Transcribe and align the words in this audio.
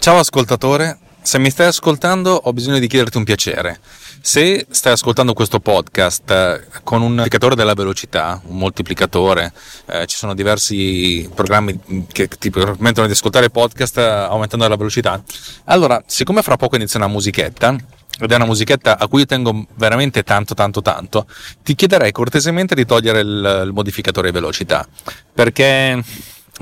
Ciao 0.00 0.16
ascoltatore, 0.16 0.96
se 1.20 1.38
mi 1.38 1.50
stai 1.50 1.66
ascoltando 1.66 2.30
ho 2.32 2.54
bisogno 2.54 2.78
di 2.78 2.86
chiederti 2.86 3.18
un 3.18 3.24
piacere. 3.24 3.80
Se 4.22 4.66
stai 4.70 4.94
ascoltando 4.94 5.34
questo 5.34 5.60
podcast 5.60 6.30
eh, 6.30 6.66
con 6.84 7.02
un 7.02 7.18
indicatore 7.18 7.54
della 7.54 7.74
velocità, 7.74 8.40
un 8.46 8.56
moltiplicatore, 8.56 9.52
eh, 9.84 10.06
ci 10.06 10.16
sono 10.16 10.32
diversi 10.32 11.28
programmi 11.34 12.06
che 12.10 12.28
ti 12.28 12.48
permettono 12.48 13.08
di 13.08 13.12
ascoltare 13.12 13.50
podcast 13.50 13.98
eh, 13.98 14.02
aumentando 14.02 14.66
la 14.66 14.76
velocità, 14.76 15.22
allora 15.64 16.02
siccome 16.06 16.40
fra 16.40 16.56
poco 16.56 16.76
inizia 16.76 16.98
una 16.98 17.08
musichetta, 17.08 17.76
ed 18.18 18.32
è 18.32 18.34
una 18.36 18.46
musichetta 18.46 18.98
a 18.98 19.06
cui 19.06 19.26
tengo 19.26 19.66
veramente 19.74 20.22
tanto 20.22 20.54
tanto 20.54 20.80
tanto, 20.80 21.26
ti 21.62 21.74
chiederei 21.74 22.10
cortesemente 22.10 22.74
di 22.74 22.86
togliere 22.86 23.20
il, 23.20 23.64
il 23.66 23.72
modificatore 23.74 24.30
velocità, 24.30 24.88
perché 25.34 26.02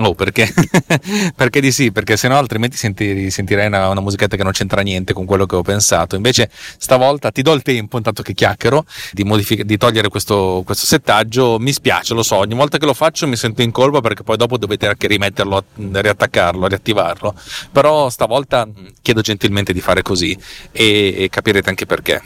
Oh, 0.01 0.15
perché? 0.15 0.47
perché 1.35 1.59
di 1.59 1.73
sì, 1.73 1.91
perché 1.91 2.15
sennò 2.15 2.37
altrimenti 2.37 2.77
senti, 2.77 3.29
sentirei 3.29 3.67
una, 3.67 3.89
una, 3.89 3.99
musichetta 3.99 4.37
che 4.37 4.43
non 4.43 4.53
c'entra 4.53 4.79
niente 4.81 5.11
con 5.11 5.25
quello 5.25 5.45
che 5.45 5.57
ho 5.57 5.61
pensato. 5.61 6.15
Invece 6.15 6.49
stavolta 6.77 7.31
ti 7.31 7.41
do 7.41 7.51
il 7.51 7.61
tempo, 7.63 7.97
intanto 7.97 8.21
che 8.21 8.33
chiacchiero, 8.33 8.85
di, 9.11 9.25
modific- 9.25 9.63
di 9.63 9.75
togliere 9.75 10.07
questo, 10.07 10.61
questo, 10.65 10.85
settaggio. 10.85 11.59
Mi 11.59 11.73
spiace, 11.73 12.13
lo 12.13 12.23
so, 12.23 12.37
ogni 12.37 12.55
volta 12.55 12.77
che 12.77 12.85
lo 12.85 12.93
faccio 12.93 13.27
mi 13.27 13.35
sento 13.35 13.61
in 13.61 13.71
colpa 13.71 13.99
perché 13.99 14.23
poi 14.23 14.37
dopo 14.37 14.57
dovete 14.57 14.87
anche 14.87 15.07
rimetterlo, 15.07 15.65
riattaccarlo, 15.75 16.67
riattivarlo. 16.67 17.35
Però 17.73 18.09
stavolta 18.09 18.65
chiedo 19.01 19.19
gentilmente 19.19 19.73
di 19.73 19.81
fare 19.81 20.01
così 20.01 20.37
e, 20.71 21.13
e 21.17 21.29
capirete 21.29 21.67
anche 21.67 21.85
perché. 21.85 22.21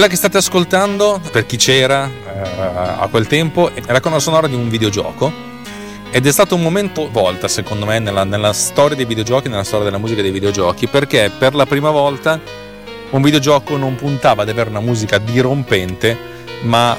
Quella 0.00 0.14
che 0.14 0.18
state 0.18 0.38
ascoltando, 0.38 1.20
per 1.30 1.44
chi 1.44 1.58
c'era 1.58 2.06
eh, 2.06 2.60
a 3.00 3.06
quel 3.10 3.26
tempo, 3.26 3.70
è 3.74 3.92
la 3.92 4.00
colonna 4.00 4.18
sonora 4.18 4.46
di 4.46 4.54
un 4.54 4.70
videogioco 4.70 5.30
ed 6.10 6.26
è 6.26 6.32
stato 6.32 6.54
un 6.54 6.62
momento 6.62 7.10
volta, 7.10 7.48
secondo 7.48 7.84
me, 7.84 7.98
nella, 7.98 8.24
nella, 8.24 8.54
storia 8.54 8.96
dei 8.96 9.04
videogiochi, 9.04 9.50
nella 9.50 9.62
storia 9.62 9.84
della 9.84 9.98
musica 9.98 10.22
dei 10.22 10.30
videogiochi, 10.30 10.86
perché 10.86 11.30
per 11.38 11.54
la 11.54 11.66
prima 11.66 11.90
volta 11.90 12.40
un 13.10 13.20
videogioco 13.20 13.76
non 13.76 13.94
puntava 13.94 14.40
ad 14.40 14.48
avere 14.48 14.70
una 14.70 14.80
musica 14.80 15.18
dirompente, 15.18 16.16
ma 16.62 16.96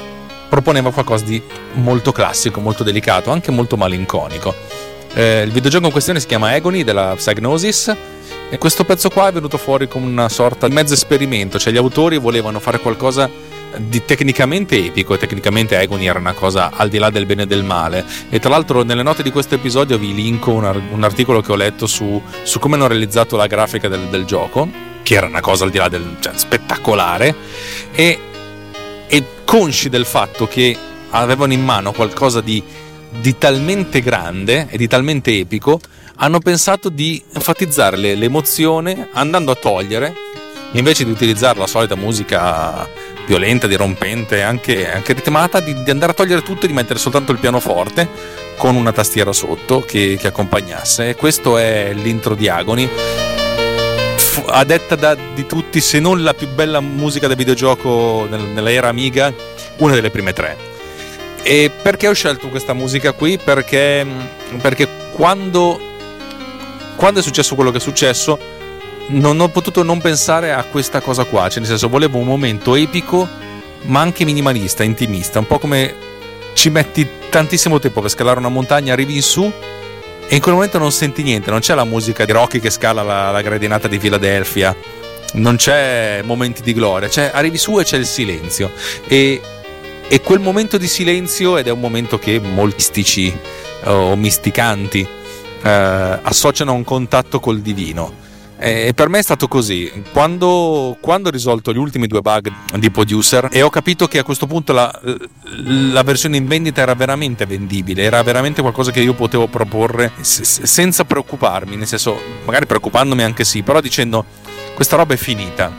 proponeva 0.48 0.92
qualcosa 0.92 1.24
di 1.24 1.42
molto 1.72 2.12
classico, 2.12 2.60
molto 2.60 2.84
delicato, 2.84 3.32
anche 3.32 3.50
molto 3.50 3.76
malinconico. 3.76 4.54
Eh, 5.14 5.42
il 5.42 5.50
videogioco 5.50 5.86
in 5.86 5.90
questione 5.90 6.20
si 6.20 6.26
chiama 6.28 6.50
Agony 6.50 6.84
della 6.84 7.14
Psygnosis 7.16 7.96
e 8.52 8.58
questo 8.58 8.84
pezzo 8.84 9.08
qua 9.08 9.28
è 9.28 9.32
venuto 9.32 9.56
fuori 9.56 9.88
come 9.88 10.04
una 10.04 10.28
sorta 10.28 10.68
di 10.68 10.74
mezzo 10.74 10.92
esperimento, 10.92 11.58
cioè 11.58 11.72
gli 11.72 11.78
autori 11.78 12.18
volevano 12.18 12.60
fare 12.60 12.80
qualcosa 12.80 13.30
di 13.78 14.04
tecnicamente 14.04 14.76
epico 14.76 15.14
e 15.14 15.16
tecnicamente 15.16 15.74
Agony 15.78 16.06
era 16.06 16.18
una 16.18 16.34
cosa 16.34 16.70
al 16.70 16.90
di 16.90 16.98
là 16.98 17.08
del 17.08 17.24
bene 17.24 17.44
e 17.44 17.46
del 17.46 17.64
male. 17.64 18.04
E 18.28 18.40
tra 18.40 18.50
l'altro 18.50 18.82
nelle 18.82 19.02
note 19.02 19.22
di 19.22 19.30
questo 19.30 19.54
episodio 19.54 19.96
vi 19.96 20.12
linko 20.12 20.52
un, 20.52 20.82
un 20.90 21.02
articolo 21.02 21.40
che 21.40 21.50
ho 21.50 21.54
letto 21.54 21.86
su, 21.86 22.20
su, 22.42 22.58
come 22.58 22.74
hanno 22.74 22.88
realizzato 22.88 23.36
la 23.36 23.46
grafica 23.46 23.88
del, 23.88 24.08
del, 24.08 24.26
gioco 24.26 24.68
che 25.02 25.14
era 25.14 25.26
una 25.26 25.40
cosa 25.40 25.64
al 25.64 25.70
di 25.70 25.78
là 25.78 25.88
del 25.88 26.18
cioè, 26.20 26.36
spettacolare 26.36 27.34
e, 27.90 28.18
e 29.06 29.24
consci 29.46 29.88
del 29.88 30.04
fatto 30.04 30.46
che 30.46 30.76
avevano 31.08 31.54
in 31.54 31.64
mano 31.64 31.92
qualcosa 31.92 32.42
di, 32.42 32.62
di 33.18 33.38
talmente 33.38 34.02
grande 34.02 34.66
e 34.68 34.76
di 34.76 34.88
talmente 34.88 35.38
epico 35.38 35.80
hanno 36.16 36.38
pensato 36.38 36.88
di 36.88 37.22
enfatizzare 37.32 37.96
l'emozione 37.96 39.08
andando 39.12 39.52
a 39.52 39.54
togliere, 39.54 40.14
invece 40.72 41.04
di 41.04 41.10
utilizzare 41.10 41.58
la 41.58 41.66
solita 41.66 41.96
musica 41.96 42.88
violenta, 43.26 43.66
dirompente, 43.66 44.42
anche, 44.42 44.90
anche 44.90 45.12
ritmata, 45.12 45.60
di, 45.60 45.82
di, 45.82 45.90
andare 45.90 46.12
a 46.12 46.14
togliere 46.14 46.42
tutto 46.42 46.64
e 46.64 46.68
di 46.68 46.74
mettere 46.74 46.98
soltanto 46.98 47.32
il 47.32 47.38
pianoforte 47.38 48.08
con 48.56 48.76
una 48.76 48.92
tastiera 48.92 49.32
sotto 49.32 49.80
che, 49.80 50.16
che 50.20 50.26
accompagnasse. 50.26 51.14
Questo 51.16 51.56
è 51.56 51.92
l'intro 51.94 52.34
di 52.34 52.48
Agony. 52.48 52.88
a 54.46 54.64
detta 54.64 54.96
da, 54.96 55.14
di 55.14 55.46
tutti, 55.46 55.80
se 55.80 55.98
non 55.98 56.22
la 56.22 56.34
più 56.34 56.48
bella 56.48 56.80
musica 56.80 57.26
da 57.26 57.34
videogioco 57.34 58.26
nel, 58.28 58.42
nell'era 58.42 58.88
Amiga, 58.88 59.32
una 59.78 59.94
delle 59.94 60.10
prime 60.10 60.32
tre. 60.32 60.70
E 61.42 61.70
perché 61.82 62.06
ho 62.06 62.12
scelto 62.12 62.48
questa 62.48 62.72
musica 62.72 63.12
qui? 63.12 63.36
Perché, 63.36 64.06
perché 64.60 64.88
quando 65.12 65.91
quando 67.02 67.18
è 67.18 67.22
successo 67.24 67.56
quello 67.56 67.72
che 67.72 67.78
è 67.78 67.80
successo, 67.80 68.38
non 69.08 69.40
ho 69.40 69.48
potuto 69.48 69.82
non 69.82 70.00
pensare 70.00 70.52
a 70.52 70.62
questa 70.62 71.00
cosa 71.00 71.24
qua, 71.24 71.48
cioè 71.48 71.58
nel 71.58 71.66
senso 71.66 71.88
volevo 71.88 72.18
un 72.18 72.26
momento 72.26 72.76
epico, 72.76 73.28
ma 73.86 73.98
anche 73.98 74.24
minimalista, 74.24 74.84
intimista, 74.84 75.40
un 75.40 75.48
po' 75.48 75.58
come 75.58 75.92
ci 76.52 76.70
metti 76.70 77.04
tantissimo 77.28 77.80
tempo 77.80 78.02
per 78.02 78.08
scalare 78.08 78.38
una 78.38 78.50
montagna, 78.50 78.92
arrivi 78.92 79.16
in 79.16 79.22
su 79.22 79.50
e 80.28 80.32
in 80.32 80.40
quel 80.40 80.54
momento 80.54 80.78
non 80.78 80.92
senti 80.92 81.24
niente, 81.24 81.50
non 81.50 81.58
c'è 81.58 81.74
la 81.74 81.82
musica 81.82 82.24
di 82.24 82.30
Rocky 82.30 82.60
che 82.60 82.70
scala 82.70 83.02
la, 83.02 83.32
la 83.32 83.42
gradinata 83.42 83.88
di 83.88 83.98
Filadelfia, 83.98 84.72
non 85.32 85.56
c'è 85.56 86.20
momenti 86.22 86.62
di 86.62 86.72
gloria, 86.72 87.10
cioè 87.10 87.32
arrivi 87.34 87.58
su 87.58 87.80
e 87.80 87.82
c'è 87.82 87.96
il 87.96 88.06
silenzio. 88.06 88.70
E, 89.08 89.40
e 90.06 90.20
quel 90.20 90.38
momento 90.38 90.78
di 90.78 90.86
silenzio 90.86 91.56
ed 91.56 91.66
è 91.66 91.70
un 91.72 91.80
momento 91.80 92.20
che 92.20 92.38
molti 92.38 92.76
mistici 92.76 93.36
o 93.86 94.14
misticanti 94.14 95.20
eh, 95.62 96.18
associano 96.22 96.72
un 96.72 96.84
contatto 96.84 97.40
col 97.40 97.60
divino. 97.60 98.30
E 98.64 98.92
per 98.94 99.08
me 99.08 99.18
è 99.18 99.22
stato 99.22 99.48
così. 99.48 99.90
Quando, 100.12 100.96
quando, 101.00 101.28
ho 101.28 101.32
risolto 101.32 101.72
gli 101.72 101.78
ultimi 101.78 102.06
due 102.06 102.20
bug 102.20 102.52
di 102.76 102.92
producer 102.92 103.48
e 103.50 103.60
ho 103.60 103.70
capito 103.70 104.06
che 104.06 104.20
a 104.20 104.22
questo 104.22 104.46
punto 104.46 104.72
la, 104.72 105.00
la, 105.64 106.02
versione 106.04 106.36
in 106.36 106.46
vendita 106.46 106.80
era 106.80 106.94
veramente 106.94 107.44
vendibile, 107.44 108.04
era 108.04 108.22
veramente 108.22 108.60
qualcosa 108.60 108.92
che 108.92 109.00
io 109.00 109.14
potevo 109.14 109.48
proporre 109.48 110.12
senza 110.20 111.04
preoccuparmi, 111.04 111.74
nel 111.74 111.88
senso, 111.88 112.16
magari 112.44 112.66
preoccupandomi 112.66 113.24
anche 113.24 113.42
sì, 113.42 113.64
però 113.64 113.80
dicendo 113.80 114.24
questa 114.74 114.94
roba 114.94 115.14
è 115.14 115.16
finita. 115.16 115.72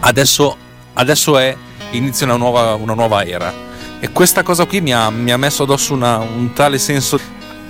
Adesso, 0.00 0.56
adesso 0.94 1.38
è, 1.38 1.56
inizia 1.92 2.26
una 2.26 2.36
nuova, 2.36 2.74
una 2.74 2.94
nuova 2.94 3.24
era. 3.24 3.52
E 4.00 4.10
questa 4.10 4.42
cosa 4.42 4.64
qui 4.66 4.80
mi 4.80 4.92
ha, 4.92 5.08
mi 5.10 5.30
ha 5.30 5.36
messo 5.36 5.62
addosso 5.62 5.94
una, 5.94 6.18
un 6.18 6.52
tale 6.52 6.78
senso 6.78 7.18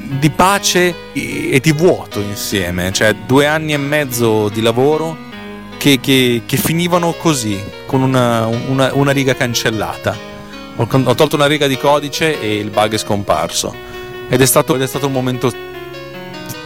di 0.07 0.31
pace 0.31 1.13
e 1.13 1.59
di 1.63 1.73
vuoto 1.73 2.21
insieme, 2.21 2.93
cioè 2.93 3.15
due 3.27 3.47
anni 3.47 3.73
e 3.73 3.79
mezzo 3.79 4.49
di 4.49 4.61
lavoro 4.61 5.17
che, 5.79 5.99
che, 6.01 6.43
che 6.45 6.57
finivano 6.57 7.13
così, 7.13 7.59
con 7.87 8.03
una, 8.03 8.47
una, 8.47 8.91
una 8.95 9.13
riga 9.13 9.35
cancellata. 9.35 10.33
Ho, 10.77 11.15
tolto 11.15 11.37
una 11.37 11.47
riga 11.47 11.67
di 11.67 11.79
codice 11.79 12.41
e 12.41 12.57
il 12.57 12.71
bug 12.71 12.95
è 12.95 12.99
scomparso. 12.99 13.75
ed 14.29 14.41
è 14.41 14.47
stato, 14.47 14.75
ed 14.75 14.83
è 14.83 14.87
stato 14.87 15.07
un 15.07 15.13
momento 15.13 15.53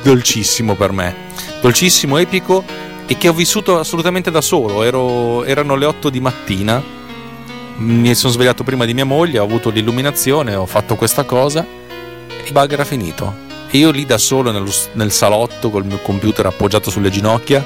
dolcissimo 0.02 0.75
per 0.75 0.93
me, 0.93 1.14
dolcissimo, 1.61 2.17
epico 2.17 2.64
e 3.06 3.17
che 3.19 3.29
ho 3.29 3.32
vissuto 3.32 3.79
assolutamente 3.79 4.31
da 4.31 4.40
solo. 4.40 4.82
Ero, 4.82 5.44
erano 5.44 5.76
le 5.76 5.85
8 5.85 6.11
di 6.11 6.20
mattina, 6.20 6.82
mi 7.76 8.14
sono 8.14 8.32
svegliato 8.32 8.64
prima 8.64 8.85
di 8.85 8.94
mia 8.94 9.05
moglie, 9.05 9.38
ho 9.38 9.44
avuto 9.44 9.70
l'illuminazione, 9.70 10.55
ho 10.55 10.67
fatto 10.67 10.96
questa 10.96 11.25
cosa 11.25 11.77
e 12.44 12.52
bug 12.52 12.73
era 12.73 12.85
finito. 12.85 13.46
E 13.70 13.79
io 13.79 13.90
lì 13.90 14.06
da 14.06 14.19
solo 14.19 14.50
nel, 14.50 14.70
nel 14.93 15.12
salotto 15.12 15.70
col 15.70 15.85
mio 15.85 15.99
computer 15.99 16.46
appoggiato 16.46 16.90
sulle 16.90 17.11
ginocchia 17.11 17.64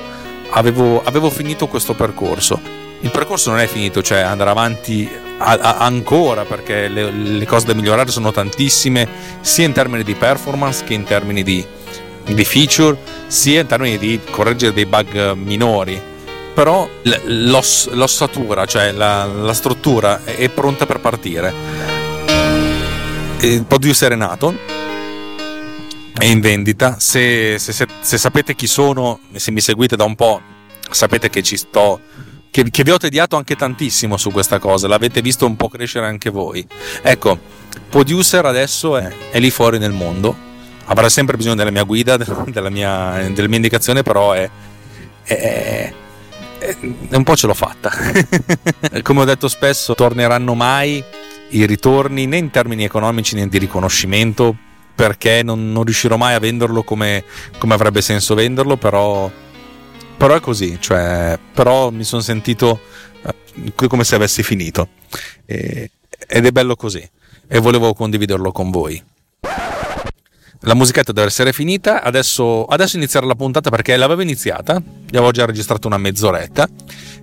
avevo, 0.51 1.03
avevo 1.05 1.31
finito 1.31 1.69
questo 1.69 1.95
percorso. 1.95 2.61
Il 3.01 3.11
percorso 3.11 3.51
non 3.51 3.59
è 3.59 3.67
finito, 3.67 4.03
cioè 4.03 4.21
andare 4.21 4.51
avanti 4.51 5.11
a, 5.39 5.53
a, 5.53 5.77
ancora 5.79 6.45
perché 6.45 6.89
le, 6.89 7.11
le 7.11 7.47
cose 7.47 7.67
da 7.67 7.75
migliorare 7.75 8.11
sono 8.11 8.31
tantissime, 8.31 9.09
sia 9.41 9.65
in 9.65 9.73
termini 9.73 10.05
di 10.05 10.15
performance 10.15 10.85
che 10.85 10.95
in 10.95 11.05
termini 11.05 11.43
di, 11.43 11.65
di 12.25 12.45
feature, 12.45 12.97
sia 13.27 13.61
in 13.61 13.67
termini 13.67 13.99
di 13.99 14.21
correggere 14.31 14.73
dei 14.73 14.87
bug 14.87 15.33
minori. 15.33 16.01
Però 16.55 16.89
l'oss, 17.25 17.89
l'ossatura, 17.91 18.67
cioè 18.67 18.93
la, 18.93 19.25
la 19.25 19.55
struttura, 19.55 20.23
è 20.25 20.49
pronta 20.49 20.87
per 20.87 21.01
partire. 21.01 21.92
Il 23.43 23.65
producer 23.65 24.12
è 24.12 24.15
nato, 24.15 24.56
è 26.17 26.25
in 26.25 26.41
vendita. 26.41 27.00
Se, 27.00 27.59
se, 27.59 27.73
se, 27.73 27.87
se, 28.00 28.17
sapete 28.17 28.55
chi 28.55 28.69
sono, 28.69 29.19
se 29.35 29.50
mi 29.50 29.61
seguite 29.61 29.97
da 29.97 30.05
un 30.05 30.15
po', 30.15 30.41
sapete 30.89 31.29
che 31.29 31.43
ci 31.43 31.56
sto. 31.56 32.00
Che, 32.53 32.71
che, 32.71 32.85
vi 32.85 32.93
ho 32.93 32.99
tediato 32.99 33.35
anche 33.35 33.56
tantissimo 33.56 34.17
su 34.17 34.31
questa 34.31 34.61
cosa, 34.61 34.87
l'avete 34.87 35.21
visto 35.23 35.44
un 35.44 35.56
po' 35.56 35.69
crescere 35.69 36.06
anche 36.06 36.31
voi. 36.31 36.65
Ecco, 37.03 37.37
Producer 37.91 38.44
adesso 38.44 38.97
è, 38.97 39.12
è 39.33 39.41
lì 39.41 39.50
fuori 39.50 39.79
nel 39.79 39.91
mondo, 39.91 40.37
avrà 40.85 41.09
sempre 41.09 41.37
bisogno 41.37 41.56
della 41.56 41.73
mia 41.73 41.83
guida, 41.83 42.17
della 42.47 42.71
mia, 42.71 43.29
della 43.33 43.49
mia 43.49 43.56
indicazione, 43.56 44.05
però 44.05 44.35
è, 44.35 44.49
è, 45.25 45.93
è, 46.59 46.77
un 47.17 47.25
po' 47.25 47.35
ce 47.35 47.49
l'ho 47.49 47.55
fatta. 47.55 47.91
Come 49.03 49.21
ho 49.21 49.25
detto 49.25 49.49
spesso, 49.49 49.97
torneranno 49.97 50.55
mai 50.55 51.03
i 51.52 51.66
ritorni 51.66 52.26
né 52.26 52.37
in 52.37 52.50
termini 52.50 52.84
economici 52.84 53.34
né 53.34 53.49
di 53.49 53.58
riconoscimento 53.58 54.56
perché 54.94 55.43
non, 55.43 55.72
non 55.72 55.84
riuscirò 55.84 56.16
mai 56.16 56.34
a 56.34 56.38
venderlo 56.38 56.82
come, 56.82 57.25
come, 57.58 57.75
avrebbe 57.75 58.02
senso 58.02 58.34
venderlo, 58.34 58.76
però, 58.76 59.31
però 60.16 60.34
è 60.34 60.40
così, 60.40 60.76
cioè, 60.81 61.38
però 61.52 61.90
mi 61.90 62.04
sono 62.04 62.22
sentito 62.22 62.81
eh, 63.25 63.72
come 63.75 64.04
se 64.04 64.14
avessi 64.14 64.43
finito 64.43 64.88
e, 65.46 65.90
ed 66.26 66.46
è 66.46 66.50
bello 66.50 66.76
così 66.76 67.08
e 67.49 67.58
volevo 67.58 67.94
condividerlo 67.94 68.52
con 68.52 68.70
voi. 68.70 69.02
La 70.64 70.75
musichetta 70.75 71.11
deve 71.12 71.26
essere 71.26 71.53
finita, 71.53 72.03
adesso, 72.03 72.64
adesso 72.64 72.97
iniziare 72.97 73.26
la 73.26 73.35
puntata 73.35 73.69
perché 73.69 73.97
l'avevo 73.97 74.23
iniziata, 74.23 74.81
gli 74.81 75.17
avevo 75.17 75.32
già 75.32 75.44
registrato 75.44 75.88
una 75.88 75.99
mezz'oretta. 75.99 76.69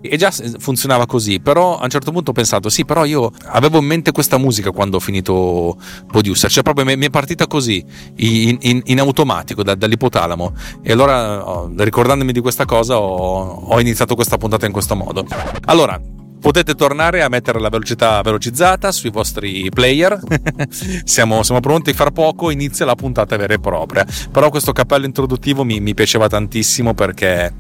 E 0.02 0.18
già 0.18 0.32
funzionava 0.60 1.06
così, 1.06 1.40
però 1.40 1.78
a 1.78 1.84
un 1.84 1.90
certo 1.90 2.12
punto 2.12 2.32
ho 2.32 2.34
pensato 2.34 2.70
sì, 2.70 2.86
però 2.86 3.04
io 3.04 3.32
avevo 3.48 3.80
in 3.80 3.86
mente 3.86 4.12
questa 4.12 4.38
musica 4.38 4.72
quando 4.72 4.98
ho 4.98 5.00
finito 5.00 5.78
Producer, 6.08 6.50
cioè 6.50 6.64
proprio 6.64 6.86
mi 6.86 7.06
è 7.06 7.10
partita 7.10 7.48
così, 7.48 7.84
in, 8.16 8.58
in, 8.62 8.82
in 8.86 9.00
automatico, 9.00 9.62
da, 9.62 9.76
dall'ipotalamo 9.76 10.54
e 10.82 10.92
allora 10.94 11.68
ricordandomi 11.76 12.32
di 12.32 12.40
questa 12.40 12.64
cosa 12.64 12.98
ho, 12.98 13.68
ho 13.68 13.80
iniziato 13.82 14.16
questa 14.16 14.38
puntata 14.38 14.66
in 14.66 14.72
questo 14.72 14.96
modo. 14.96 15.26
Allora, 15.66 16.00
potete 16.40 16.76
tornare 16.76 17.22
a 17.22 17.30
mettere 17.30 17.60
la 17.60 17.70
velocità 17.70 18.22
velocizzata 18.22 18.92
sui 18.92 19.10
vostri 19.10 19.70
player. 19.70 20.20
siamo, 21.04 21.44
siamo, 21.44 21.60
pronti, 21.60 21.94
fra 21.94 22.12
poco 22.12 22.50
inizia 22.50 22.86
la 22.86 22.96
puntata 22.96 23.36
vera 23.38 23.54
e 23.54 23.60
propria. 23.60 24.06
Però 24.32 24.50
questo 24.50 24.72
cappello 24.72 25.06
introduttivo 25.06 25.64
mi, 25.64 25.80
mi 25.80 25.94
piaceva 25.94 26.28
tantissimo 26.28 26.94
perché, 26.94 27.54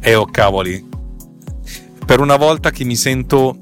eh 0.00 0.14
oh 0.14 0.26
cavoli, 0.26 0.88
per 2.04 2.20
una 2.20 2.36
volta 2.36 2.70
che 2.70 2.84
mi 2.84 2.96
sento... 2.96 3.58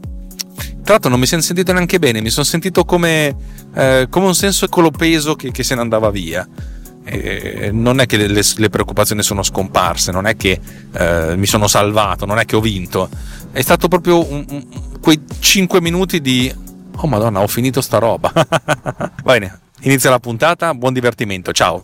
Tra 0.83 0.99
l'altro 0.99 1.11
non 1.11 1.21
mi 1.21 1.27
sono 1.27 1.43
sentito 1.43 1.73
neanche 1.73 1.99
bene, 1.99 2.21
mi 2.21 2.31
sono 2.31 2.45
sentito 2.45 2.85
come, 2.85 3.37
eh, 3.75 4.07
come 4.11 4.27
un 4.27 4.35
senso 4.35 4.67
colopeso 4.67 5.37
che, 5.37 5.53
che 5.53 5.63
se 5.63 5.75
ne 5.75 5.83
andava 5.83 6.11
via. 6.11 6.47
Eh, 7.13 7.71
non 7.73 7.99
è 7.99 8.07
che 8.07 8.17
le, 8.17 8.41
le, 8.57 8.69
preoccupazioni 8.69 9.25
sono 9.25 9.43
scomparse, 9.43 10.13
non 10.13 10.27
è 10.27 10.37
che 10.37 10.61
eh, 10.93 11.35
mi 11.37 11.47
sono 11.47 11.67
salvato, 11.67 12.25
non 12.25 12.39
è 12.39 12.45
che 12.45 12.55
ho 12.55 12.61
vinto. 12.61 13.09
È 13.51 13.61
stato 13.63 13.89
proprio 13.89 14.25
un, 14.25 14.65
quei 15.01 15.21
5 15.41 15.81
minuti 15.81 16.21
di 16.21 16.55
oh 16.95 17.07
madonna, 17.09 17.41
ho 17.41 17.49
finito 17.49 17.81
sta 17.81 17.99
roba. 17.99 18.31
Va 18.33 19.13
bene, 19.25 19.59
inizia 19.81 20.09
la 20.09 20.21
puntata, 20.21 20.73
buon 20.73 20.93
divertimento, 20.93 21.51
ciao. 21.51 21.83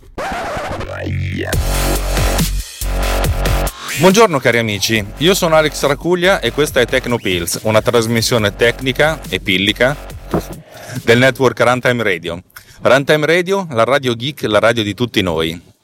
Buongiorno 3.99 4.39
cari 4.39 4.59
amici, 4.59 5.05
io 5.17 5.35
sono 5.35 5.57
Alex 5.57 5.87
Racuglia 5.87 6.39
e 6.39 6.53
questa 6.53 6.81
è 6.81 6.87
Tecnopills, 6.87 7.61
una 7.63 7.83
trasmissione 7.83 8.55
tecnica 8.55 9.19
e 9.29 9.41
pillica 9.41 9.97
del 11.03 11.19
network 11.19 11.59
Runtime 11.59 12.03
Radio. 12.05 12.43
Runtime 12.83 13.25
Radio, 13.25 13.67
la 13.71 13.85
radio 13.85 14.15
geek, 14.15 14.43
la 14.43 14.59
radio 14.59 14.83
di 14.83 14.93
tutti 14.93 15.23
noi. 15.23 15.75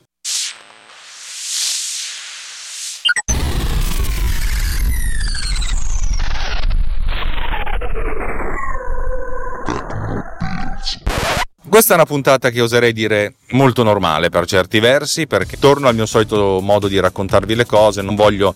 Questa 11.66 11.94
è 11.94 11.96
una 11.96 12.04
puntata 12.04 12.50
che 12.50 12.60
oserei 12.60 12.92
dire 12.92 13.36
molto 13.52 13.82
normale 13.82 14.28
per 14.28 14.44
certi 14.44 14.78
versi, 14.78 15.26
perché 15.26 15.58
torno 15.58 15.88
al 15.88 15.94
mio 15.94 16.04
solito 16.04 16.60
modo 16.60 16.86
di 16.88 17.00
raccontarvi 17.00 17.54
le 17.54 17.64
cose, 17.64 18.02
non 18.02 18.14
voglio 18.14 18.54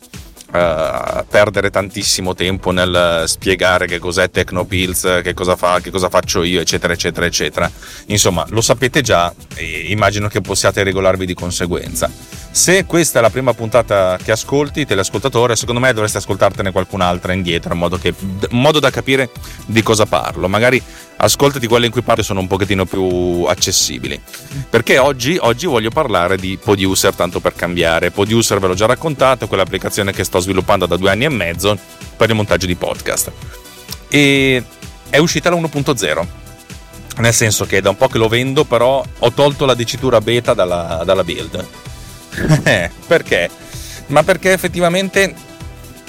uh, 0.57 1.25
perdere 1.29 1.71
tantissimo 1.71 2.35
tempo 2.35 2.71
nel 2.71 3.25
spiegare 3.27 3.87
che 3.87 3.99
cos'è 3.99 4.31
Tecnopills, 4.31 5.21
che 5.23 5.35
cosa 5.35 5.57
fa, 5.57 5.81
che 5.81 5.91
cosa 5.91 6.09
faccio 6.09 6.43
io, 6.43 6.61
eccetera, 6.61 6.93
eccetera, 6.93 7.27
eccetera. 7.27 7.71
Insomma, 8.07 8.45
lo 8.51 8.61
sapete 8.61 9.01
già 9.03 9.33
e 9.55 9.87
immagino 9.89 10.29
che 10.29 10.41
possiate 10.41 10.83
regolarvi 10.83 11.27
di 11.27 11.35
conseguenza. 11.35 12.11
Se 12.51 12.87
questa 12.87 13.19
è 13.19 13.23
la 13.23 13.29
prima 13.29 13.53
puntata 13.53 14.19
che 14.23 14.33
ascolti, 14.33 14.87
teleascoltatore, 14.87 15.57
secondo 15.57 15.81
me 15.81 15.93
dovresti 15.93 16.17
ascoltartene 16.17 16.73
qualcun'altra 16.73 17.35
indietro, 17.35 17.75
in 17.75 17.79
modo, 17.79 17.99
che, 17.99 18.15
in 18.19 18.59
modo 18.59 18.81
da 18.81 18.91
capire 18.91 19.31
di 19.67 19.83
cosa 19.83 20.07
parlo. 20.07 20.49
Magari 20.49 20.83
ascoltati 21.19 21.67
quelle 21.67 21.87
in 21.87 21.93
cui 21.93 22.03
parlo 22.03 22.23
sono 22.23 22.41
un 22.41 22.47
pochettino 22.47 22.85
più 22.85 23.45
accessibili. 23.45 24.21
Perché 24.69 24.99
oggi, 24.99 25.39
oggi 25.41 25.67
voglio 25.67 25.91
parlare 25.91 26.37
di 26.37 26.59
Producer, 26.63 27.15
tanto 27.15 27.41
per 27.41 27.55
cambiare. 27.55 28.11
Producer 28.11 28.59
ve 28.59 28.69
l'ho 28.69 28.75
già 28.75 28.87
raccontato, 28.87 29.45
è 29.45 29.49
quell'applicazione 29.49 30.13
che 30.13 30.25
sto 30.25 30.39
sviluppando 30.39 30.87
da 30.87 30.97
due 30.97 31.11
anni 31.11 31.25
e 31.25 31.31
mezzo 31.31 31.79
per 32.17 32.29
il 32.29 32.35
montaggio 32.35 32.67
di 32.67 32.75
podcast. 32.75 33.31
E 34.09 34.63
è 35.09 35.19
uscita 35.19 35.51
la 35.51 35.57
1.0. 35.57 36.27
Nel 37.19 37.33
senso 37.33 37.65
che 37.65 37.81
da 37.81 37.89
un 37.89 37.97
po' 37.97 38.09
che 38.09 38.19
lo 38.19 38.29
vendo, 38.29 38.65
però 38.65 39.03
ho 39.19 39.33
tolto 39.33 39.65
la 39.65 39.75
dicitura 39.75 40.21
beta 40.21 40.53
dalla, 40.53 41.03
dalla 41.05 41.25
build. 41.25 41.67
perché? 43.07 43.49
Ma 44.09 44.23
perché 44.23 44.53
effettivamente, 44.53 45.35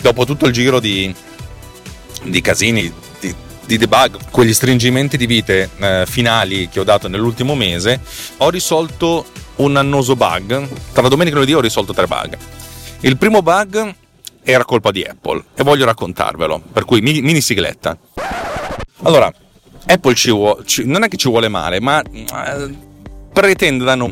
dopo 0.01 0.25
tutto 0.25 0.47
il 0.47 0.53
giro 0.53 0.81
di, 0.81 1.13
di 2.23 2.41
casini, 2.41 2.91
di 3.67 3.77
debug, 3.77 4.17
quegli 4.31 4.53
stringimenti 4.53 5.17
di 5.17 5.25
vite 5.27 5.69
eh, 5.77 6.05
finali 6.07 6.69
che 6.69 6.79
ho 6.79 6.83
dato 6.83 7.07
nell'ultimo 7.07 7.53
mese, 7.53 7.99
ho 8.37 8.49
risolto 8.49 9.25
un 9.57 9.75
annoso 9.75 10.15
bug. 10.15 10.67
Tra 10.93 11.07
domenica 11.07 11.35
e 11.35 11.39
lunedì 11.39 11.53
ho 11.53 11.59
risolto 11.59 11.93
tre 11.93 12.07
bug. 12.07 12.37
Il 13.01 13.17
primo 13.17 13.41
bug 13.41 13.93
era 14.41 14.63
colpa 14.63 14.91
di 14.91 15.03
Apple 15.03 15.43
e 15.53 15.63
voglio 15.63 15.85
raccontarvelo, 15.85 16.63
per 16.71 16.85
cui 16.85 17.01
mini, 17.01 17.41
sigletta. 17.41 17.97
Allora, 19.03 19.31
Apple 19.85 20.15
ci 20.15 20.31
vuole, 20.31 20.63
non 20.85 21.03
è 21.03 21.07
che 21.09 21.17
ci 21.17 21.27
vuole 21.27 21.49
male, 21.49 21.81
ma 21.81 22.01
eh, 22.01 22.73
pretende 23.31 23.83
danno 23.83 24.11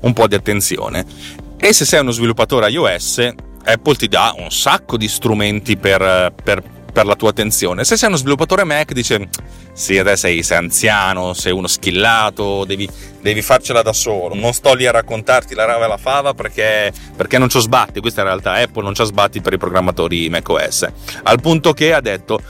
un 0.00 0.12
po' 0.12 0.28
di 0.28 0.34
attenzione. 0.34 1.04
E 1.56 1.72
se 1.72 1.84
sei 1.84 2.00
uno 2.00 2.10
sviluppatore 2.10 2.68
iOS, 2.70 3.32
Apple 3.64 3.94
ti 3.94 4.08
dà 4.08 4.34
un 4.36 4.50
sacco 4.50 4.96
di 4.96 5.08
strumenti 5.08 5.76
per, 5.76 6.32
per 6.42 6.62
per 6.92 7.06
la 7.06 7.14
tua 7.14 7.30
attenzione. 7.30 7.84
Se 7.84 7.96
sei 7.96 8.08
uno 8.08 8.16
sviluppatore 8.16 8.64
Mac, 8.64 8.92
dice: 8.92 9.28
Sì, 9.72 9.98
adesso 9.98 10.26
sei, 10.26 10.42
sei 10.42 10.58
anziano, 10.58 11.32
sei 11.32 11.52
uno 11.52 11.66
skillato, 11.66 12.64
devi, 12.64 12.88
devi, 13.20 13.42
farcela 13.42 13.82
da 13.82 13.92
solo. 13.92 14.34
Non 14.34 14.52
sto 14.52 14.74
lì 14.74 14.86
a 14.86 14.90
raccontarti 14.90 15.54
la 15.54 15.64
rava 15.64 15.84
e 15.84 15.88
la 15.88 15.96
fava 15.96 16.34
perché, 16.34 16.92
perché 17.16 17.38
non 17.38 17.48
ci 17.48 17.60
sbatti. 17.60 18.00
Questa 18.00 18.20
in 18.20 18.26
realtà 18.26 18.52
Apple 18.54 18.82
non 18.82 18.94
ci 18.94 19.04
sbatti 19.04 19.40
per 19.40 19.52
i 19.52 19.58
programmatori 19.58 20.28
macOS. 20.28 20.86
Al 21.22 21.40
punto 21.40 21.72
che 21.72 21.92
ha 21.92 22.00
detto: 22.00 22.40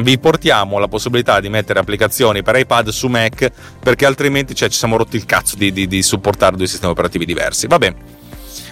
vi 0.00 0.18
portiamo 0.18 0.78
la 0.78 0.88
possibilità 0.88 1.40
di 1.40 1.48
mettere 1.48 1.78
applicazioni 1.78 2.42
per 2.42 2.56
iPad 2.56 2.88
su 2.88 3.08
Mac 3.08 3.50
perché 3.80 4.06
altrimenti 4.06 4.54
cioè, 4.54 4.68
ci 4.68 4.78
siamo 4.78 4.96
rotti 4.96 5.16
il 5.16 5.24
cazzo 5.24 5.56
di, 5.56 5.72
di, 5.72 5.86
di 5.86 6.02
supportare 6.02 6.56
due 6.56 6.66
sistemi 6.66 6.92
operativi 6.92 7.24
diversi. 7.24 7.66
Va 7.66 7.78
bene. 7.78 7.96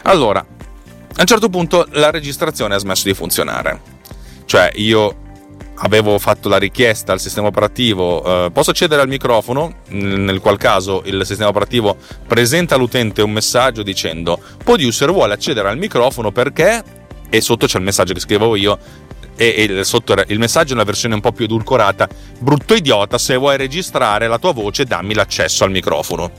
Allora, 0.02 0.40
a 0.40 1.20
un 1.20 1.26
certo 1.26 1.48
punto 1.48 1.86
la 1.90 2.10
registrazione 2.10 2.74
ha 2.74 2.78
smesso 2.78 3.06
di 3.06 3.14
funzionare. 3.14 3.91
Cioè 4.52 4.70
io 4.74 5.16
avevo 5.76 6.18
fatto 6.18 6.50
la 6.50 6.58
richiesta 6.58 7.12
al 7.12 7.20
sistema 7.20 7.46
operativo, 7.46 8.22
eh, 8.44 8.50
posso 8.50 8.72
accedere 8.72 9.00
al 9.00 9.08
microfono, 9.08 9.76
nel 9.88 10.40
qual 10.40 10.58
caso 10.58 11.00
il 11.06 11.24
sistema 11.24 11.48
operativo 11.48 11.96
presenta 12.26 12.74
all'utente 12.74 13.22
un 13.22 13.30
messaggio 13.30 13.82
dicendo 13.82 14.38
Podiuser 14.62 15.10
vuole 15.10 15.32
accedere 15.32 15.70
al 15.70 15.78
microfono 15.78 16.32
perché, 16.32 16.82
e 17.30 17.40
sotto 17.40 17.64
c'è 17.64 17.78
il 17.78 17.84
messaggio 17.84 18.12
che 18.12 18.20
scrivevo 18.20 18.54
io, 18.54 18.78
e, 19.36 19.78
e 19.78 19.84
sotto 19.84 20.14
il 20.26 20.38
messaggio 20.38 20.72
è 20.72 20.74
una 20.74 20.84
versione 20.84 21.14
un 21.14 21.22
po' 21.22 21.32
più 21.32 21.46
edulcorata, 21.46 22.06
brutto 22.38 22.74
idiota, 22.74 23.16
se 23.16 23.36
vuoi 23.36 23.56
registrare 23.56 24.28
la 24.28 24.38
tua 24.38 24.52
voce 24.52 24.84
dammi 24.84 25.14
l'accesso 25.14 25.64
al 25.64 25.70
microfono. 25.70 26.30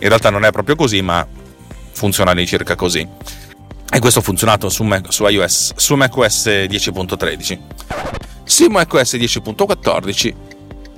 In 0.00 0.08
realtà 0.08 0.30
non 0.30 0.44
è 0.44 0.50
proprio 0.50 0.74
così, 0.74 1.00
ma 1.00 1.24
funziona 1.92 2.32
all'incirca 2.32 2.74
così. 2.74 3.08
E 3.94 3.98
questo 3.98 4.20
ha 4.20 4.22
funzionato 4.22 4.70
su, 4.70 4.84
Mac, 4.84 5.12
su 5.12 5.26
iOS, 5.26 5.74
su 5.76 5.94
macOS 5.96 6.46
10.13. 6.46 7.58
Su 8.44 8.66
macOS 8.68 9.14
10.14 9.14 10.34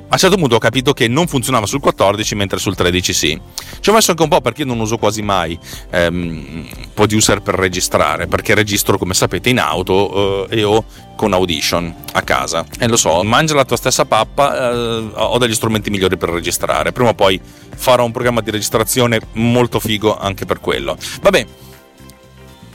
a 0.07 0.17
un 0.17 0.19
certo 0.19 0.37
punto 0.37 0.55
ho 0.55 0.59
capito 0.61 0.93
che 0.93 1.09
non 1.09 1.27
funzionava 1.27 1.67
sul 1.67 1.81
14 1.81 2.37
mentre 2.37 2.59
sul 2.59 2.77
13 2.77 3.13
sì. 3.13 3.41
Ci 3.81 3.91
ho 3.91 3.93
messo 3.93 4.13
anche 4.13 4.23
un 4.23 4.29
po' 4.29 4.41
perché 4.41 4.63
non 4.63 4.79
uso 4.79 4.97
quasi 4.97 5.23
mai 5.23 5.59
ehm, 5.91 6.69
Producer 6.95 7.41
per 7.41 7.57
registrare, 7.57 8.29
perché 8.29 8.55
registro 8.55 8.97
come 8.97 9.13
sapete 9.13 9.49
in 9.49 9.59
auto 9.59 10.47
eh, 10.49 10.61
e 10.61 10.63
ho 10.63 10.85
con 11.17 11.33
Audition 11.33 11.93
a 12.13 12.23
casa. 12.23 12.65
E 12.79 12.87
lo 12.87 12.97
so, 12.97 13.25
mangia 13.25 13.55
la 13.55 13.65
tua 13.65 13.77
stessa 13.77 14.05
pappa, 14.05 14.71
eh, 14.71 15.11
ho 15.15 15.39
degli 15.39 15.55
strumenti 15.55 15.91
migliori 15.91 16.17
per 16.17 16.29
registrare. 16.29 16.93
Prima 16.93 17.11
o 17.11 17.15
poi 17.15 17.41
farò 17.75 18.05
un 18.05 18.13
programma 18.13 18.41
di 18.41 18.53
registrazione 18.53 19.19
molto 19.33 19.81
figo 19.81 20.17
anche 20.17 20.45
per 20.45 20.61
quello. 20.61 20.97
Vabbè, 21.23 21.47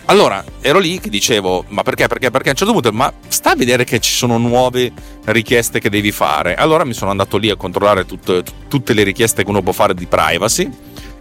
allora, 0.10 0.44
ero 0.62 0.80
lì 0.80 1.00
che 1.00 1.08
dicevo, 1.08 1.66
ma 1.68 1.84
perché, 1.84 2.08
perché, 2.08 2.32
perché? 2.32 2.48
A 2.48 2.52
un 2.52 2.58
certo 2.58 2.74
punto, 2.74 2.92
ma 2.92 3.14
sta 3.28 3.52
a 3.52 3.56
vedere 3.56 3.84
che 3.84 4.00
ci 4.00 4.12
sono 4.12 4.40
nuove 4.40 4.92
richieste 5.26 5.80
che 5.80 5.92
devi 5.92 6.12
fare. 6.12 6.56
Allora 6.56 6.84
mi 6.84 6.94
sono 6.94 7.12
andato 7.12 7.38
lì 7.38 7.52
a 7.52 7.56
controllare 7.56 8.06
tutte, 8.08 8.44
tutte 8.68 8.94
le 8.94 9.04
richieste 9.04 9.44
che 9.44 9.50
uno 9.50 9.62
può 9.62 9.72
fare 9.72 9.94
di 9.94 10.08
privacy 10.08 10.68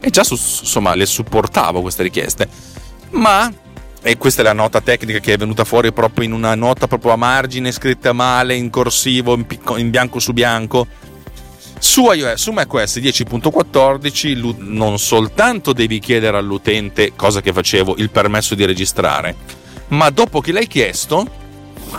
e 0.00 0.08
già 0.08 0.22
insomma 0.26 0.94
le 0.94 1.04
supportavo 1.04 1.82
queste 1.82 2.02
richieste. 2.02 2.48
Ma, 3.10 3.52
e 4.00 4.16
questa 4.16 4.40
è 4.40 4.44
la 4.44 4.54
nota 4.54 4.80
tecnica 4.80 5.18
che 5.18 5.34
è 5.34 5.36
venuta 5.36 5.64
fuori 5.64 5.92
proprio 5.92 6.24
in 6.24 6.32
una 6.32 6.54
nota 6.54 6.86
proprio 6.86 7.12
a 7.12 7.16
margine, 7.16 7.72
scritta 7.72 8.14
male, 8.14 8.54
in 8.54 8.70
corsivo, 8.70 9.34
in, 9.34 9.44
picco, 9.44 9.76
in 9.76 9.90
bianco 9.90 10.18
su 10.18 10.32
bianco, 10.32 10.86
su, 11.78 12.10
iOS, 12.10 12.40
su 12.40 12.52
macOS 12.52 12.98
10.14 12.98 14.56
non 14.58 14.98
soltanto 14.98 15.72
devi 15.72 15.98
chiedere 15.98 16.36
all'utente, 16.36 17.12
cosa 17.14 17.40
che 17.40 17.52
facevo, 17.52 17.96
il 17.98 18.10
permesso 18.10 18.54
di 18.54 18.64
registrare, 18.64 19.34
ma 19.88 20.10
dopo 20.10 20.40
che 20.40 20.52
l'hai 20.52 20.66
chiesto, 20.66 21.26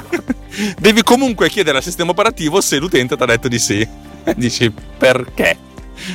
devi 0.80 1.04
comunque 1.04 1.50
chiedere 1.50 1.78
al 1.78 1.84
sistema 1.84 2.12
operativo 2.12 2.62
se 2.62 2.78
l'utente 2.78 3.16
ti 3.16 3.24
ha 3.24 3.26
detto 3.26 3.48
di 3.48 3.60
sì. 3.60 3.88
Dici 4.36 4.72
perché? 4.98 5.58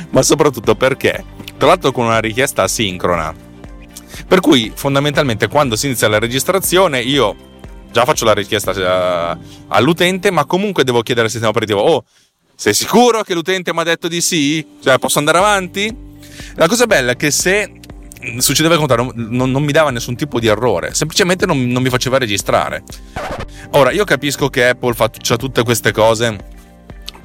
Ma 0.09 0.21
soprattutto 0.21 0.75
perché? 0.75 1.23
Tra 1.57 1.67
l'altro 1.67 1.91
con 1.91 2.05
una 2.05 2.19
richiesta 2.19 2.63
asincrona. 2.63 3.33
Per 4.27 4.39
cui 4.39 4.71
fondamentalmente 4.73 5.47
quando 5.47 5.75
si 5.75 5.87
inizia 5.87 6.07
la 6.07 6.19
registrazione 6.19 7.01
io 7.01 7.53
già 7.95 8.03
faccio 8.03 8.25
la 8.25 8.33
richiesta 8.33 8.73
eh, 8.73 9.37
all'utente, 9.69 10.29
ma 10.29 10.43
comunque 10.43 10.83
devo 10.83 11.01
chiedere 11.01 11.27
al 11.27 11.31
sistema 11.31 11.51
operativo, 11.51 11.79
oh, 11.79 12.03
sei 12.55 12.73
sicuro 12.73 13.23
che 13.23 13.33
l'utente 13.33 13.73
mi 13.73 13.79
ha 13.79 13.83
detto 13.83 14.07
di 14.07 14.21
sì? 14.21 14.65
Cioè, 14.81 14.97
posso 14.97 15.19
andare 15.19 15.37
avanti? 15.37 15.95
La 16.55 16.67
cosa 16.67 16.85
bella 16.87 17.11
è 17.11 17.15
che 17.15 17.31
se 17.31 17.79
succedeva 18.39 18.73
il 18.73 18.79
contrario, 18.79 19.11
non, 19.15 19.51
non, 19.51 19.63
mi 19.63 19.71
dava 19.71 19.91
nessun 19.91 20.15
tipo 20.15 20.39
di 20.39 20.47
errore, 20.47 20.93
semplicemente 20.93 21.45
non, 21.45 21.67
non 21.67 21.83
mi 21.83 21.89
faceva 21.89 22.17
registrare. 22.17 22.83
Ora, 23.71 23.91
io 23.91 24.03
capisco 24.03 24.49
che 24.49 24.69
Apple 24.69 24.93
faccia 24.93 25.35
tutte 25.35 25.63
queste 25.63 25.91
cose 25.91 26.53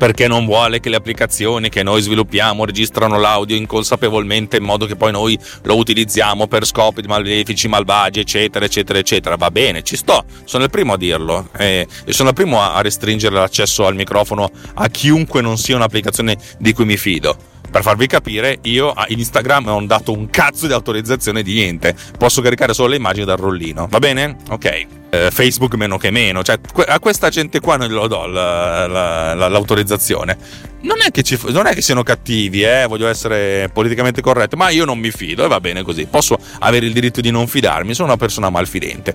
perché 0.01 0.29
non 0.29 0.47
vuole 0.47 0.81
che 0.81 0.89
le 0.89 0.97
applicazioni 0.97 1.69
che 1.69 1.83
noi 1.83 2.01
sviluppiamo 2.01 2.65
registrano 2.65 3.19
l'audio 3.19 3.55
inconsapevolmente 3.55 4.57
in 4.57 4.63
modo 4.63 4.87
che 4.87 4.97
poi 4.97 5.13
noi 5.13 5.39
lo 5.65 5.77
utilizziamo 5.77 6.47
per 6.47 6.65
scopi 6.65 7.03
malefici, 7.03 7.69
malvagi, 7.69 8.21
eccetera, 8.21 8.65
eccetera, 8.65 8.99
eccetera. 8.99 9.37
Va 9.37 9.51
bene, 9.51 9.83
ci 9.83 9.97
sto, 9.97 10.25
sono 10.45 10.65
il 10.65 10.71
primo 10.71 10.95
a 10.95 10.97
dirlo 10.97 11.51
e 11.55 11.87
sono 12.07 12.31
il 12.31 12.35
primo 12.35 12.63
a 12.63 12.81
restringere 12.81 13.35
l'accesso 13.35 13.85
al 13.85 13.95
microfono 13.95 14.51
a 14.73 14.89
chiunque 14.89 15.43
non 15.43 15.59
sia 15.59 15.77
un'applicazione 15.77 16.39
di 16.59 16.73
cui 16.73 16.87
mi 16.87 16.97
fido. 16.97 17.37
Per 17.71 17.83
farvi 17.83 18.07
capire, 18.07 18.57
io 18.63 18.93
a 18.93 19.05
Instagram 19.07 19.65
non 19.67 19.83
ho 19.83 19.87
dato 19.87 20.13
un 20.13 20.31
cazzo 20.31 20.67
di 20.67 20.73
autorizzazione 20.73 21.43
di 21.43 21.53
niente. 21.53 21.95
Posso 22.17 22.41
caricare 22.41 22.73
solo 22.73 22.89
le 22.89 22.97
immagini 22.97 23.27
dal 23.27 23.37
rollino. 23.37 23.87
Va 23.91 23.99
bene? 23.99 24.39
Ok. 24.49 25.00
Eh, 25.11 25.31
Facebook 25.31 25.75
meno 25.75 25.99
che 25.99 26.11
meno. 26.11 26.43
Cioè, 26.43 26.59
a 26.87 26.99
questa 27.01 27.29
gente 27.31 27.61
qua 27.61 27.77
non 27.77 27.89
glielo 27.89 28.07
do 28.07 28.27
la, 28.27 28.87
la, 28.87 29.35
la, 29.35 29.49
l'autorizzazione. 29.49 30.37
Non 30.83 30.99
è, 31.05 31.11
che 31.11 31.23
ci, 31.23 31.39
non 31.49 31.67
è 31.67 31.75
che 31.75 31.83
siano 31.83 32.03
cattivi, 32.03 32.63
eh, 32.63 32.87
voglio 32.87 33.09
essere 33.09 33.69
politicamente 33.73 34.23
corretto, 34.23 34.57
ma 34.57 34.71
io 34.71 34.85
non 34.85 34.99
mi 34.99 35.11
fido 35.11 35.45
e 35.45 35.49
va 35.49 35.61
bene 35.61 35.83
così. 35.83 36.07
Posso 36.07 36.39
avere 36.61 36.87
il 36.87 36.93
diritto 36.93 37.21
di 37.21 37.31
non 37.31 37.47
fidarmi, 37.47 37.93
sono 37.93 38.09
una 38.09 38.17
persona 38.17 38.49
malfidente. 38.49 39.13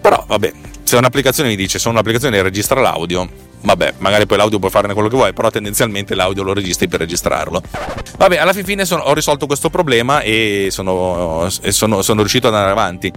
Però, 0.00 0.24
vabbè, 0.26 0.52
se 0.84 0.96
un'applicazione 0.96 1.50
mi 1.50 1.56
dice 1.56 1.78
sono 1.78 1.94
un'applicazione 1.94 2.36
che 2.36 2.42
registra 2.42 2.80
l'audio, 2.80 3.28
vabbè, 3.62 3.94
magari 3.98 4.26
poi 4.26 4.36
l'audio 4.38 4.58
puoi 4.58 4.70
farne 4.70 4.92
quello 4.92 5.08
che 5.08 5.16
vuoi, 5.16 5.32
però 5.32 5.50
tendenzialmente 5.50 6.14
l'audio 6.14 6.42
lo 6.42 6.52
registri 6.52 6.88
per 6.88 7.00
registrarlo. 7.00 7.62
Vabbè, 8.16 8.36
alla 8.36 8.52
fine 8.52 8.84
sono, 8.84 9.02
ho 9.02 9.14
risolto 9.14 9.46
questo 9.46 9.70
problema 9.70 10.20
e, 10.20 10.68
sono, 10.70 11.48
e 11.62 11.72
sono, 11.72 12.02
sono, 12.02 12.20
riuscito 12.20 12.48
ad 12.48 12.54
andare 12.54 12.72
avanti. 12.72 13.12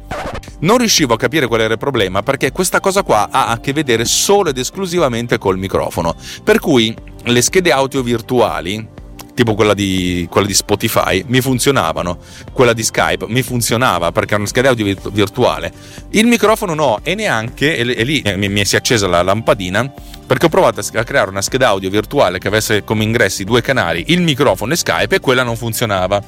Non 0.60 0.78
riuscivo 0.78 1.14
a 1.14 1.18
capire 1.18 1.48
qual 1.48 1.62
era 1.62 1.74
il 1.74 1.80
problema 1.80 2.24
perché 2.24 2.52
questa 2.52 2.80
cosa 2.80 3.04
qua 3.04 3.30
ha 3.30 3.48
a 3.48 3.60
che 3.60 3.74
vedere 3.74 4.06
solo 4.06 4.50
ed 4.50 4.58
esclusivamente 4.58 5.38
col 5.38 5.58
microfono. 5.58 6.16
Per 6.44 6.60
cui 6.60 6.96
le 7.26 7.42
schede 7.42 7.72
audio 7.72 8.02
virtuali 8.02 8.93
tipo 9.34 9.56
quella 9.56 9.74
di, 9.74 10.28
quella 10.30 10.48
di, 10.48 10.54
Spotify, 10.54 11.24
mi 11.28 11.42
funzionavano. 11.42 12.18
Quella 12.52 12.74
di 12.74 12.84
Skype 12.84 13.26
mi 13.28 13.42
funzionava 13.42 14.12
perché 14.12 14.34
era 14.34 14.42
una 14.42 14.48
scheda 14.48 14.70
audio 14.70 14.96
virtuale. 15.12 15.72
Il 16.12 16.28
microfono 16.28 16.74
no, 16.74 17.00
e 17.04 17.16
neanche, 17.16 17.78
e, 17.78 17.96
e 17.98 18.04
lì 18.04 18.22
mi, 18.36 18.50
mi, 18.50 18.66
si 18.66 18.76
è 18.76 18.78
accesa 18.78 19.08
la 19.08 19.22
lampadina 19.22 19.92
perché 20.26 20.46
ho 20.46 20.50
provato 20.50 20.80
a 20.80 21.04
creare 21.04 21.30
una 21.30 21.42
scheda 21.42 21.68
audio 21.68 21.90
virtuale 21.90 22.40
che 22.40 22.48
avesse 22.48 22.84
come 22.84 23.04
ingressi 23.04 23.44
due 23.44 23.62
canali, 23.62 24.06
il 24.08 24.22
microfono 24.22 24.74
e 24.74 24.76
Skype, 24.76 25.16
e 25.16 25.20
quella 25.20 25.44
non 25.44 25.56
funzionava. 25.56 26.22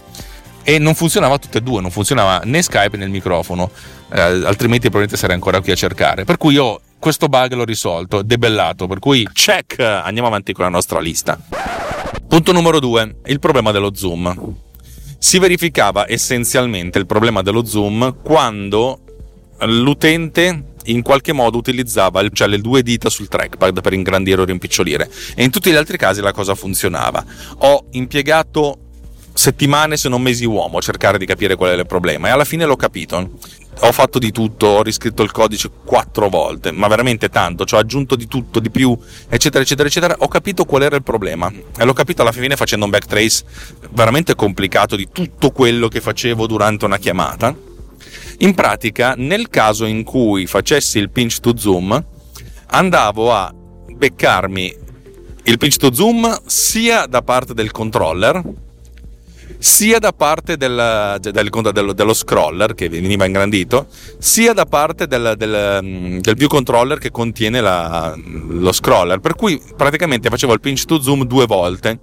E 0.67 0.79
non 0.79 0.95
funzionava 0.95 1.37
tutte 1.37 1.59
e 1.59 1.61
due, 1.61 1.79
non 1.79 1.91
funzionava 1.91 2.41
né 2.43 2.63
Skype 2.63 2.97
né 2.97 3.05
il 3.05 3.11
microfono, 3.11 3.69
eh, 4.11 4.19
altrimenti 4.19 4.89
probabilmente 4.89 5.15
sarei 5.15 5.35
ancora 5.35 5.61
qui 5.61 5.71
a 5.71 5.75
cercare. 5.75 6.23
Per 6.23 6.37
cui 6.37 6.55
io 6.55 6.81
questo 6.97 7.27
bug 7.27 7.53
l'ho 7.53 7.65
risolto, 7.65 8.23
debellato, 8.23 8.87
per 8.87 8.97
cui 8.97 9.29
check, 9.31 9.77
andiamo 9.79 10.27
avanti 10.27 10.53
con 10.53 10.63
la 10.63 10.71
nostra 10.71 10.99
lista. 10.99 11.84
Punto 12.27 12.51
numero 12.51 12.79
2, 12.79 13.15
il 13.27 13.39
problema 13.39 13.71
dello 13.71 13.93
zoom. 13.93 14.55
Si 15.17 15.39
verificava 15.39 16.09
essenzialmente 16.09 16.97
il 16.97 17.05
problema 17.05 17.41
dello 17.41 17.65
zoom 17.65 18.17
quando 18.23 18.99
l'utente 19.59 20.73
in 20.85 21.01
qualche 21.01 21.33
modo 21.33 21.57
utilizzava 21.57 22.27
cioè 22.29 22.47
le 22.47 22.59
due 22.59 22.83
dita 22.83 23.09
sul 23.09 23.27
trackpad 23.27 23.81
per 23.81 23.93
ingrandire 23.93 24.41
o 24.41 24.45
rimpicciolire 24.45 25.09
e 25.33 25.43
in 25.43 25.49
tutti 25.49 25.71
gli 25.71 25.75
altri 25.75 25.97
casi 25.97 26.21
la 26.21 26.33
cosa 26.33 26.55
funzionava. 26.55 27.23
Ho 27.59 27.85
impiegato 27.91 28.79
settimane 29.33 29.97
se 29.97 30.09
non 30.09 30.21
mesi 30.21 30.45
uomo 30.45 30.77
a 30.77 30.81
cercare 30.81 31.17
di 31.17 31.25
capire 31.25 31.55
qual 31.55 31.71
è 31.71 31.79
il 31.79 31.85
problema 31.85 32.27
e 32.27 32.31
alla 32.31 32.45
fine 32.45 32.65
l'ho 32.65 32.75
capito. 32.75 33.31
Ho 33.85 33.91
fatto 33.91 34.17
di 34.17 34.31
tutto, 34.31 34.65
ho 34.65 34.81
riscritto 34.81 35.21
il 35.21 35.29
codice 35.29 35.69
quattro 35.85 36.27
volte, 36.27 36.71
ma 36.71 36.87
veramente 36.87 37.29
tanto, 37.29 37.65
ci 37.65 37.75
ho 37.75 37.77
aggiunto 37.77 38.15
di 38.15 38.25
tutto, 38.25 38.59
di 38.59 38.71
più, 38.71 38.97
eccetera, 39.29 39.63
eccetera, 39.63 39.87
eccetera. 39.87 40.15
Ho 40.19 40.27
capito 40.27 40.65
qual 40.65 40.81
era 40.81 40.95
il 40.95 41.03
problema 41.03 41.53
e 41.77 41.85
l'ho 41.85 41.93
capito 41.93 42.23
alla 42.23 42.31
fine 42.31 42.55
facendo 42.55 42.85
un 42.85 42.91
backtrace 42.91 43.43
veramente 43.91 44.33
complicato 44.33 44.95
di 44.95 45.09
tutto 45.11 45.51
quello 45.51 45.87
che 45.87 46.01
facevo 46.01 46.47
durante 46.47 46.85
una 46.85 46.97
chiamata 46.97 47.55
in 48.39 48.55
pratica, 48.55 49.13
nel 49.15 49.49
caso 49.49 49.85
in 49.85 50.03
cui 50.03 50.47
facessi 50.47 50.97
il 50.97 51.11
pinch 51.11 51.39
to 51.39 51.55
zoom, 51.55 52.03
andavo 52.67 53.31
a 53.31 53.53
beccarmi 53.53 54.75
il 55.43 55.57
pinch 55.59 55.75
to 55.75 55.93
zoom 55.93 56.41
sia 56.47 57.05
da 57.05 57.21
parte 57.21 57.53
del 57.53 57.69
controller 57.69 58.41
sia 59.57 59.99
da 59.99 60.11
parte 60.11 60.57
del, 60.57 61.17
del, 61.19 61.49
del, 61.49 61.93
dello 61.93 62.13
scroller 62.13 62.73
che 62.75 62.89
veniva 62.89 63.25
ingrandito, 63.25 63.87
sia 64.17 64.53
da 64.53 64.65
parte 64.65 65.07
del, 65.07 65.33
del 65.37 66.35
view 66.35 66.47
controller 66.47 66.97
che 66.97 67.11
contiene 67.11 67.61
la, 67.61 68.15
lo 68.15 68.71
scroller. 68.71 69.19
Per 69.19 69.35
cui 69.35 69.61
praticamente 69.75 70.29
facevo 70.29 70.53
il 70.53 70.59
pinch 70.59 70.85
to 70.85 71.01
zoom 71.01 71.25
due 71.25 71.45
volte 71.45 71.99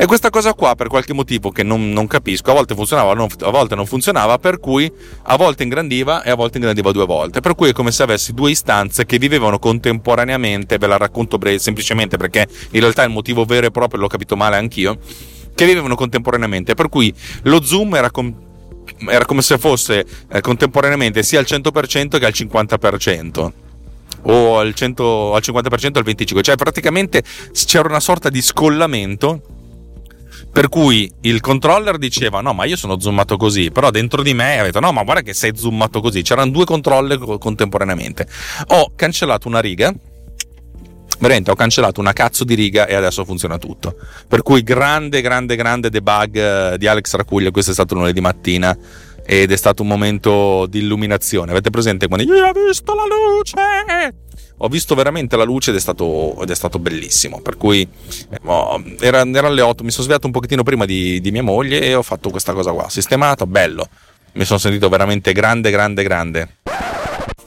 e 0.00 0.06
questa 0.06 0.30
cosa 0.30 0.54
qua, 0.54 0.76
per 0.76 0.86
qualche 0.86 1.12
motivo 1.12 1.50
che 1.50 1.64
non, 1.64 1.90
non 1.90 2.06
capisco, 2.06 2.52
a 2.52 2.54
volte 2.54 2.76
funzionava, 2.76 3.10
a 3.10 3.50
volte 3.50 3.74
non 3.74 3.84
funzionava, 3.84 4.38
per 4.38 4.60
cui 4.60 4.88
a 5.22 5.36
volte 5.36 5.64
ingrandiva 5.64 6.22
e 6.22 6.30
a 6.30 6.36
volte 6.36 6.58
ingrandiva 6.58 6.92
due 6.92 7.04
volte. 7.04 7.40
Per 7.40 7.56
cui 7.56 7.70
è 7.70 7.72
come 7.72 7.90
se 7.90 8.04
avessi 8.04 8.32
due 8.32 8.52
istanze 8.52 9.06
che 9.06 9.18
vivevano 9.18 9.58
contemporaneamente, 9.58 10.78
ve 10.78 10.86
la 10.86 10.98
racconto 10.98 11.36
breve, 11.36 11.58
semplicemente 11.58 12.16
perché 12.16 12.46
in 12.70 12.80
realtà 12.80 13.02
il 13.02 13.10
motivo 13.10 13.44
vero 13.44 13.66
e 13.66 13.70
proprio 13.72 14.00
l'ho 14.00 14.06
capito 14.06 14.36
male 14.36 14.54
anch'io, 14.54 14.98
che 15.58 15.66
vivevano 15.66 15.96
contemporaneamente. 15.96 16.74
Per 16.74 16.88
cui 16.88 17.12
lo 17.42 17.60
zoom 17.62 17.96
era... 17.96 18.10
Com- 18.12 18.46
era 19.06 19.26
come 19.26 19.42
se 19.42 19.58
fosse 19.58 20.04
eh, 20.32 20.40
contemporaneamente 20.40 21.22
sia 21.22 21.38
al 21.38 21.44
100% 21.46 22.18
che 22.18 22.24
al 22.24 22.32
50%. 22.34 23.52
o 24.22 24.58
al, 24.58 24.74
100, 24.74 25.34
al 25.34 25.42
50% 25.44 25.98
al 25.98 26.04
25%, 26.04 26.40
cioè 26.40 26.56
praticamente 26.56 27.22
c'era 27.52 27.86
una 27.86 28.00
sorta 28.00 28.30
di 28.30 28.40
scollamento 28.40 29.42
per 30.50 30.68
cui 30.70 31.10
il 31.22 31.40
controller 31.40 31.98
diceva 31.98 32.40
no 32.40 32.54
ma 32.54 32.64
io 32.64 32.76
sono 32.76 32.98
zoomato 32.98 33.36
così 33.36 33.70
però 33.70 33.90
dentro 33.90 34.22
di 34.22 34.32
me 34.32 34.58
ha 34.58 34.62
detto 34.62 34.80
no 34.80 34.90
ma 34.92 35.02
guarda 35.02 35.22
che 35.22 35.34
sei 35.34 35.52
zoomato 35.54 36.00
così 36.00 36.22
c'erano 36.22 36.50
due 36.50 36.64
controller 36.64 37.18
contemporaneamente 37.38 38.26
ho 38.68 38.92
cancellato 38.96 39.46
una 39.46 39.60
riga 39.60 39.92
veramente 41.18 41.50
ho 41.50 41.54
cancellato 41.54 42.00
una 42.00 42.12
cazzo 42.12 42.44
di 42.44 42.54
riga 42.54 42.86
e 42.86 42.94
adesso 42.94 43.24
funziona 43.24 43.58
tutto 43.58 43.96
per 44.26 44.42
cui 44.42 44.62
grande 44.62 45.20
grande 45.20 45.56
grande 45.56 45.90
debug 45.90 46.36
eh, 46.36 46.78
di 46.78 46.86
Alex 46.86 47.14
Racuglio 47.14 47.50
questo 47.50 47.70
è 47.70 47.74
stato 47.74 47.94
lunedì 47.94 48.20
mattina 48.20 48.76
ed 49.24 49.52
è 49.52 49.56
stato 49.56 49.82
un 49.82 49.88
momento 49.88 50.66
di 50.66 50.78
illuminazione 50.78 51.50
avete 51.50 51.70
presente 51.70 52.06
quando 52.06 52.24
io 52.24 52.46
ho 52.46 52.52
visto 52.52 52.94
la 52.94 53.04
luce 53.04 54.26
ho 54.58 54.68
visto 54.68 54.94
veramente 54.94 55.36
la 55.36 55.44
luce 55.44 55.70
ed 55.70 55.76
è 55.76 55.80
stato, 55.80 56.40
ed 56.42 56.50
è 56.50 56.54
stato 56.54 56.78
bellissimo. 56.78 57.40
Per 57.40 57.56
cui 57.56 57.82
eh, 57.82 58.96
era, 59.00 59.24
era, 59.24 59.46
alle 59.46 59.60
8, 59.60 59.84
mi 59.84 59.90
sono 59.90 60.04
svegliato 60.04 60.26
un 60.26 60.32
pochettino 60.32 60.62
prima 60.62 60.84
di, 60.84 61.20
di, 61.20 61.30
mia 61.30 61.42
moglie 61.42 61.80
e 61.80 61.94
ho 61.94 62.02
fatto 62.02 62.30
questa 62.30 62.52
cosa 62.52 62.72
qua. 62.72 62.88
Sistemato, 62.88 63.46
bello. 63.46 63.88
Mi 64.32 64.44
sono 64.44 64.58
sentito 64.58 64.88
veramente 64.88 65.32
grande, 65.32 65.70
grande, 65.70 66.02
grande. 66.02 66.48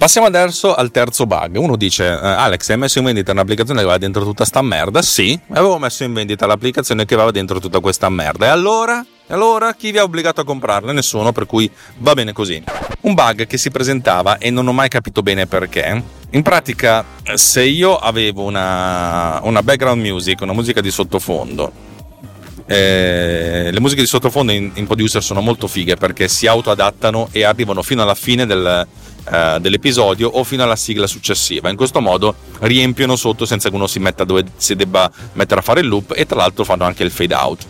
Passiamo 0.01 0.25
adesso 0.25 0.74
al 0.74 0.89
terzo 0.89 1.27
bug. 1.27 1.58
Uno 1.58 1.75
dice: 1.75 2.05
eh, 2.05 2.15
Alex, 2.15 2.72
hai 2.72 2.77
messo 2.77 2.98
in 2.98 3.05
vendita 3.05 3.34
un'applicazione 3.34 3.81
che 3.81 3.86
aveva 3.86 4.00
dentro 4.00 4.24
tutta 4.24 4.46
sta 4.46 4.63
merda? 4.63 5.00
Sì, 5.03 5.39
avevo 5.50 5.77
messo 5.77 6.03
in 6.03 6.12
vendita 6.12 6.48
l'applicazione 6.48 7.05
che 7.05 7.13
aveva 7.13 7.29
dentro 7.29 7.60
tutta 7.60 7.79
questa 7.79 8.10
merda. 8.10 8.48
E 8.48 8.50
allora? 8.50 9.05
Allora 9.27 9.75
chi 9.75 9.91
vi 9.91 10.00
ha 10.00 10.03
obbligato 10.03 10.41
a 10.41 10.43
comprarla? 10.43 10.91
Nessuno, 10.91 11.31
per 11.31 11.46
cui 11.46 11.70
va 12.00 12.15
bene 12.15 12.34
così. 12.34 12.63
Un 13.01 13.13
bug 13.13 13.46
che 13.46 13.60
si 13.60 13.70
presentava 13.70 14.39
e 14.39 14.50
non 14.50 14.67
ho 14.67 14.74
mai 14.74 14.89
capito 14.89 15.22
bene 15.22 15.46
perché. 15.46 16.03
In 16.31 16.41
pratica, 16.41 17.05
se 17.36 17.63
io 17.63 17.96
avevo 17.96 18.41
una, 18.41 19.39
una 19.43 19.62
background 19.62 20.01
music, 20.01 20.41
una 20.41 20.53
musica 20.53 20.81
di 20.81 20.89
sottofondo, 20.89 21.72
eh, 22.65 23.70
le 23.72 23.79
musiche 23.79 24.01
di 24.01 24.08
sottofondo 24.08 24.51
in, 24.51 24.72
in, 24.74 24.88
producer 24.88 25.22
sono 25.22 25.41
molto 25.41 25.67
fighe 25.67 25.96
perché 25.96 26.27
si 26.27 26.48
autoadattano 26.48 27.27
e 27.31 27.43
arrivano 27.43 27.84
fino 27.84 28.01
alla 28.01 28.15
fine 28.15 28.46
del, 28.46 28.88
eh, 29.30 29.58
dell'episodio 29.60 30.30
o 30.30 30.44
fino 30.44 30.63
alla 30.63 30.75
sigla 30.75 31.08
successiva. 31.08 31.70
In 31.70 31.75
questo 31.75 32.01
modo 32.01 32.36
riempiono 32.60 33.16
sotto 33.16 33.46
senza 33.46 33.70
che 33.70 33.75
uno 33.75 33.88
si 33.88 34.00
metta 34.00 34.24
dove 34.24 34.46
si 34.58 34.75
debba 34.75 35.12
mettere 35.34 35.60
a 35.60 35.63
fare 35.63 35.82
il 35.82 35.88
loop 35.88 36.13
e 36.16 36.25
tra 36.25 36.38
l'altro 36.38 36.63
fanno 36.63 36.86
anche 36.86 37.04
il 37.04 37.12
fade 37.12 37.34
out. 37.34 37.66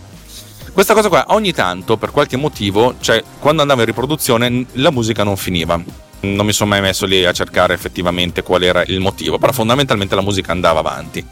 Questa 0.74 0.94
cosa 0.94 1.10
qua 1.10 1.26
ogni 1.30 1.52
tanto, 1.52 1.98
per 1.98 2.12
qualche 2.12 2.38
motivo, 2.38 2.96
cioè 3.02 3.22
quando 3.40 3.62
andavo 3.62 3.82
in 3.82 3.88
riproduzione 3.88 4.66
la 4.74 4.92
musica 4.92 5.24
non 5.24 5.36
finiva. 5.36 5.82
Non 6.22 6.46
mi 6.46 6.54
sono 6.54 6.70
mai 6.70 6.82
messo 6.82 7.06
lì 7.06 7.26
a 7.26 7.34
cercare 7.34 7.74
effettivamente 7.74 8.42
qual 8.44 8.64
era 8.64 8.84
il 8.86 9.00
motivo, 9.00 9.38
però 9.38 9.52
fondamentalmente 9.52 10.16
la 10.16 10.22
musica 10.22 10.52
andava 10.52 10.80
avanti. 10.80 11.26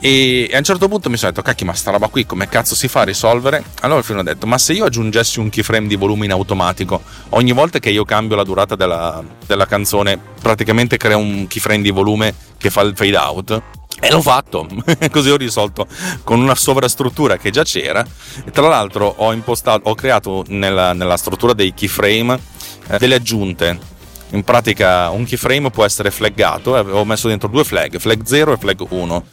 E 0.00 0.48
a 0.52 0.58
un 0.58 0.62
certo 0.62 0.86
punto 0.86 1.10
mi 1.10 1.16
sono 1.16 1.32
detto, 1.32 1.42
cacchio, 1.42 1.66
ma 1.66 1.72
sta 1.72 1.90
roba 1.90 2.06
qui 2.06 2.24
come 2.24 2.48
cazzo 2.48 2.76
si 2.76 2.86
fa 2.86 3.00
a 3.00 3.04
risolvere? 3.04 3.64
Allora 3.80 3.98
il 3.98 4.04
film 4.04 4.20
ha 4.20 4.22
detto, 4.22 4.46
ma 4.46 4.56
se 4.56 4.72
io 4.72 4.84
aggiungessi 4.84 5.40
un 5.40 5.48
keyframe 5.48 5.88
di 5.88 5.96
volume 5.96 6.24
in 6.24 6.30
automatico, 6.30 7.02
ogni 7.30 7.50
volta 7.50 7.80
che 7.80 7.90
io 7.90 8.04
cambio 8.04 8.36
la 8.36 8.44
durata 8.44 8.76
della, 8.76 9.24
della 9.44 9.66
canzone, 9.66 10.16
praticamente 10.40 10.96
crea 10.96 11.16
un 11.16 11.48
keyframe 11.48 11.82
di 11.82 11.90
volume 11.90 12.32
che 12.58 12.70
fa 12.70 12.82
il 12.82 12.92
fade 12.94 13.16
out. 13.16 13.62
E 14.00 14.10
l'ho 14.12 14.22
fatto, 14.22 14.68
così 15.10 15.30
ho 15.30 15.36
risolto 15.36 15.88
con 16.22 16.40
una 16.40 16.54
sovrastruttura 16.54 17.36
che 17.36 17.50
già 17.50 17.64
c'era. 17.64 18.06
E 18.44 18.52
tra 18.52 18.68
l'altro 18.68 19.12
ho, 19.16 19.32
impostato, 19.32 19.88
ho 19.88 19.96
creato 19.96 20.44
nella, 20.46 20.92
nella 20.92 21.16
struttura 21.16 21.54
dei 21.54 21.74
keyframe 21.74 22.38
eh, 22.86 22.98
delle 22.98 23.16
aggiunte 23.16 23.96
in 24.32 24.44
pratica 24.44 25.08
un 25.08 25.24
keyframe 25.24 25.70
può 25.70 25.84
essere 25.84 26.10
flaggato, 26.10 26.76
eh, 26.76 26.80
ho 26.80 27.04
messo 27.06 27.28
dentro 27.28 27.48
due 27.48 27.64
flag, 27.64 27.98
flag 27.98 28.22
0 28.22 28.52
e 28.52 28.56
flag 28.58 28.84
1 28.86 29.24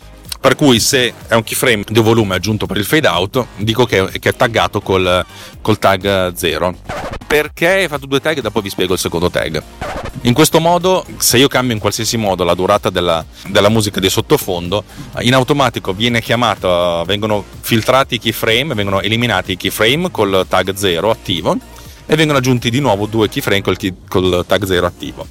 per 0.45 0.53
cui 0.53 0.79
se 0.79 1.11
è 1.27 1.33
un 1.33 1.41
keyframe 1.41 1.85
di 1.87 1.99
volume 2.01 2.35
aggiunto 2.35 2.67
per 2.67 2.77
il 2.77 2.85
fade 2.85 3.07
out 3.07 3.47
dico 3.57 3.87
che, 3.87 4.11
che 4.19 4.29
è 4.29 4.35
taggato 4.35 4.79
col, 4.79 5.25
col 5.59 5.79
tag 5.79 6.35
0 6.35 6.75
perché 7.25 7.67
hai 7.67 7.87
fatto 7.87 8.05
due 8.05 8.21
tag 8.21 8.37
e 8.37 8.41
dopo 8.41 8.61
vi 8.61 8.69
spiego 8.69 8.93
il 8.93 8.99
secondo 8.99 9.31
tag 9.31 9.59
in 10.21 10.35
questo 10.35 10.59
modo 10.59 11.03
se 11.17 11.39
io 11.39 11.47
cambio 11.47 11.73
in 11.73 11.79
qualsiasi 11.79 12.17
modo 12.17 12.43
la 12.43 12.53
durata 12.53 12.91
della, 12.91 13.25
della 13.47 13.69
musica 13.69 13.99
di 13.99 14.07
sottofondo 14.07 14.83
in 15.21 15.33
automatico 15.33 15.93
viene 15.93 16.21
chiamata 16.21 17.01
vengono 17.05 17.43
filtrati 17.61 18.13
i 18.13 18.19
keyframe 18.19 18.75
vengono 18.75 19.01
eliminati 19.01 19.53
i 19.53 19.57
keyframe 19.57 20.11
col 20.11 20.45
tag 20.47 20.75
0 20.75 21.09
attivo 21.09 21.57
e 22.05 22.15
vengono 22.15 22.37
aggiunti 22.37 22.69
di 22.69 22.79
nuovo 22.79 23.07
due 23.07 23.29
keyframe 23.29 23.63
col, 23.63 23.77
key, 23.77 23.95
col 24.07 24.45
tag 24.45 24.63
0 24.63 24.85
attivo 24.85 25.27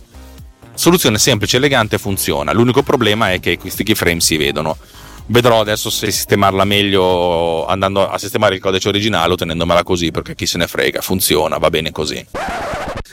soluzione 0.74 1.18
semplice, 1.18 1.56
elegante, 1.56 1.98
funziona. 1.98 2.52
L'unico 2.52 2.82
problema 2.82 3.32
è 3.32 3.40
che 3.40 3.56
questi 3.58 3.84
keyframe 3.84 4.20
si 4.20 4.36
vedono. 4.36 4.76
Vedrò 5.26 5.60
adesso 5.60 5.88
se 5.88 6.10
sistemarla 6.10 6.64
meglio 6.64 7.66
andando 7.66 8.06
a 8.06 8.18
sistemare 8.18 8.56
il 8.56 8.60
codice 8.60 8.88
originale 8.88 9.32
o 9.32 9.36
tenendomela 9.36 9.82
così 9.82 10.10
perché 10.10 10.34
chi 10.34 10.44
se 10.44 10.58
ne 10.58 10.66
frega, 10.66 11.00
funziona, 11.00 11.56
va 11.56 11.70
bene 11.70 11.92
così. 11.92 12.24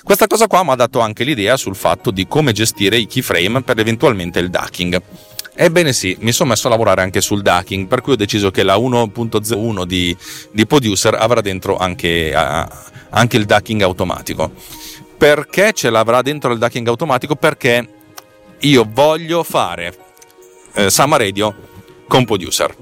Questa 0.04 0.28
cosa 0.28 0.48
qua 0.48 0.64
mi 0.64 0.72
ha 0.72 0.76
dato 0.76 1.00
anche 1.00 1.24
l'idea 1.24 1.56
sul 1.56 1.76
fatto 1.76 2.12
di 2.12 2.28
come 2.28 2.52
gestire 2.52 2.98
i 2.98 3.08
keyframe 3.08 3.62
per 3.62 3.80
eventualmente 3.80 4.40
il 4.40 4.50
ducking. 4.50 5.02
Ebbene 5.54 5.94
sì, 5.94 6.18
mi 6.20 6.34
sono 6.34 6.50
messo 6.50 6.68
a 6.68 6.72
lavorare 6.72 7.02
anche 7.02 7.22
sul 7.22 7.42
ducking, 7.42 7.88
per 7.88 8.02
cui 8.02 8.14
ho 8.14 8.18
deciso 8.18 8.52
che 8.52 8.64
la 8.64 8.76
1.01 8.76 9.84
di, 9.84 10.16
di 10.52 10.66
Producer 10.66 11.14
avrà 11.14 11.40
dentro 11.40 11.78
anche, 11.78 12.34
uh, 12.36 12.74
anche 13.12 13.38
il 13.38 13.46
ducking 13.46 13.82
automatico. 13.84 14.52
Perché 15.18 15.72
ce 15.72 15.90
l'avrà 15.90 16.22
dentro 16.22 16.52
il 16.52 16.60
ducking 16.60 16.88
automatico? 16.88 17.36
Perché 17.36 17.88
io 18.60 18.88
voglio 18.90 19.44
fare 19.44 19.96
eh, 20.74 20.90
Sama 20.90 21.18
Radio 21.18 21.70
con 22.08 22.26
Producer. 22.26 22.76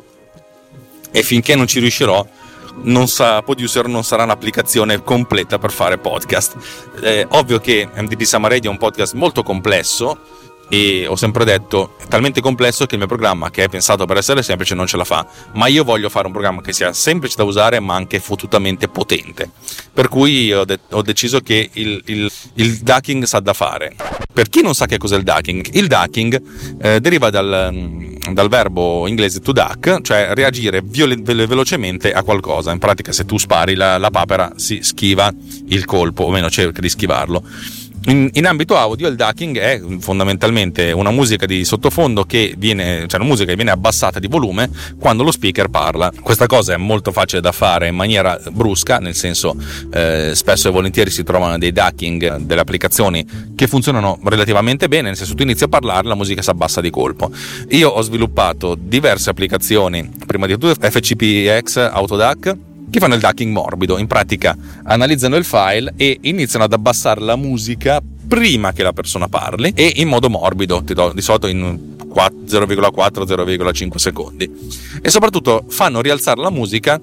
E 1.11 1.23
finché 1.23 1.55
non 1.55 1.67
ci 1.67 1.79
riuscirò, 1.79 2.25
non 2.83 3.07
sa, 3.07 3.41
Producer 3.41 3.87
non 3.87 4.03
sarà 4.03 4.23
un'applicazione 4.23 5.01
completa 5.03 5.57
per 5.57 5.71
fare 5.71 5.97
podcast. 5.97 6.55
È 6.99 7.25
ovvio 7.31 7.59
che 7.59 7.87
MDP 7.93 8.23
Summer 8.23 8.51
Radio 8.51 8.69
è 8.69 8.73
un 8.73 8.79
podcast 8.79 9.13
molto 9.13 9.43
complesso 9.43 10.38
e 10.69 11.07
ho 11.07 11.15
sempre 11.15 11.43
detto 11.45 11.95
è 11.97 12.07
talmente 12.07 12.41
complesso 12.41 12.85
che 12.85 12.93
il 12.93 12.99
mio 12.99 13.07
programma 13.07 13.49
che 13.49 13.63
è 13.63 13.69
pensato 13.69 14.05
per 14.05 14.17
essere 14.17 14.43
semplice 14.43 14.75
non 14.75 14.87
ce 14.87 14.97
la 14.97 15.03
fa. 15.03 15.25
Ma 15.53 15.67
io 15.67 15.83
voglio 15.83 16.09
fare 16.09 16.27
un 16.27 16.31
programma 16.31 16.61
che 16.61 16.73
sia 16.73 16.93
semplice 16.93 17.35
da 17.35 17.43
usare 17.43 17.79
ma 17.79 17.95
anche 17.95 18.19
fottutamente 18.19 18.87
potente. 18.87 19.49
Per 19.91 20.07
cui 20.07 20.53
ho, 20.53 20.63
de- 20.63 20.79
ho 20.91 21.01
deciso 21.01 21.39
che 21.41 21.69
il, 21.73 22.01
il, 22.05 22.31
il, 22.53 22.77
ducking 22.77 23.23
sa 23.23 23.39
da 23.39 23.53
fare. 23.53 23.95
Per 24.31 24.47
chi 24.47 24.61
non 24.61 24.75
sa 24.75 24.85
che 24.85 24.97
cos'è 24.97 25.17
il 25.17 25.23
ducking 25.23 25.67
il 25.73 25.87
ducking 25.87 26.41
eh, 26.81 26.99
deriva 26.99 27.29
dal, 27.29 28.17
dal, 28.31 28.49
verbo 28.49 29.07
inglese 29.07 29.39
to 29.39 29.51
duck 29.51 30.01
cioè 30.01 30.29
reagire 30.33 30.81
viol- 30.83 31.21
velocemente 31.21 32.13
a 32.13 32.23
qualcosa. 32.23 32.71
In 32.71 32.79
pratica 32.79 33.11
se 33.11 33.25
tu 33.25 33.37
spari 33.37 33.73
la, 33.73 33.97
la 33.97 34.11
papera 34.11 34.53
si 34.55 34.79
schiva 34.81 35.33
il 35.67 35.85
colpo 35.85 36.25
o 36.25 36.29
meno 36.29 36.49
cerca 36.49 36.79
di 36.79 36.89
schivarlo 36.89 37.43
in, 38.09 38.29
in, 38.33 38.45
ambito 38.45 38.75
audio 38.75 39.07
il 39.07 39.15
ducking 39.15 39.57
è 39.57 39.81
fondamentalmente 39.99 40.91
una 40.91 41.11
musica 41.11 41.45
di 41.45 41.63
sottofondo 41.63 42.23
che 42.23 42.55
viene, 42.57 43.05
cioè 43.07 43.19
una 43.19 43.29
musica 43.29 43.49
che 43.49 43.55
viene 43.55 43.71
abbassata 43.71 44.19
di 44.19 44.27
volume 44.27 44.69
quando 44.99 45.23
lo 45.23 45.31
speaker 45.31 45.69
parla. 45.69 46.11
Questa 46.21 46.47
cosa 46.47 46.73
è 46.73 46.77
molto 46.77 47.11
facile 47.11 47.41
da 47.41 47.51
fare 47.51 47.87
in 47.87 47.95
maniera 47.95 48.39
brusca, 48.51 48.97
nel 48.97 49.15
senso 49.15 49.55
eh, 49.93 50.31
spesso 50.33 50.69
e 50.69 50.71
volentieri 50.71 51.09
si 51.09 51.23
trovano 51.23 51.57
dei 51.57 51.71
ducking 51.71 52.37
delle 52.37 52.61
applicazioni 52.61 53.25
che 53.55 53.67
funzionano 53.67 54.19
relativamente 54.23 54.87
bene, 54.87 55.09
nel 55.09 55.17
senso 55.17 55.35
tu 55.35 55.43
inizi 55.43 55.63
a 55.65 55.67
parlare 55.67 56.07
la 56.07 56.15
musica 56.15 56.41
si 56.41 56.49
abbassa 56.49 56.81
di 56.81 56.89
colpo. 56.89 57.31
Io 57.69 57.89
ho 57.89 58.01
sviluppato 58.01 58.75
diverse 58.75 59.29
applicazioni, 59.29 60.09
prima 60.25 60.45
di 60.45 60.57
tutto 60.57 60.73
FCPX 60.79 61.77
Autoduck 61.91 62.67
che 62.89 62.99
fanno 62.99 63.15
il 63.15 63.21
ducking 63.21 63.51
morbido. 63.51 63.97
In 63.97 64.07
pratica 64.07 64.55
analizzano 64.83 65.35
il 65.35 65.45
file 65.45 65.93
e 65.95 66.17
iniziano 66.21 66.65
ad 66.65 66.73
abbassare 66.73 67.21
la 67.21 67.35
musica 67.35 68.01
prima 68.27 68.73
che 68.73 68.83
la 68.83 68.93
persona 68.93 69.27
parli 69.27 69.71
e 69.75 69.93
in 69.95 70.07
modo 70.07 70.29
morbido, 70.29 70.81
di 70.81 71.21
solito 71.21 71.47
in 71.47 71.95
0,4-0,5 72.13 73.95
secondi. 73.95 74.51
E 75.01 75.09
soprattutto 75.09 75.65
fanno 75.67 76.01
rialzare 76.01 76.41
la 76.41 76.49
musica 76.49 76.99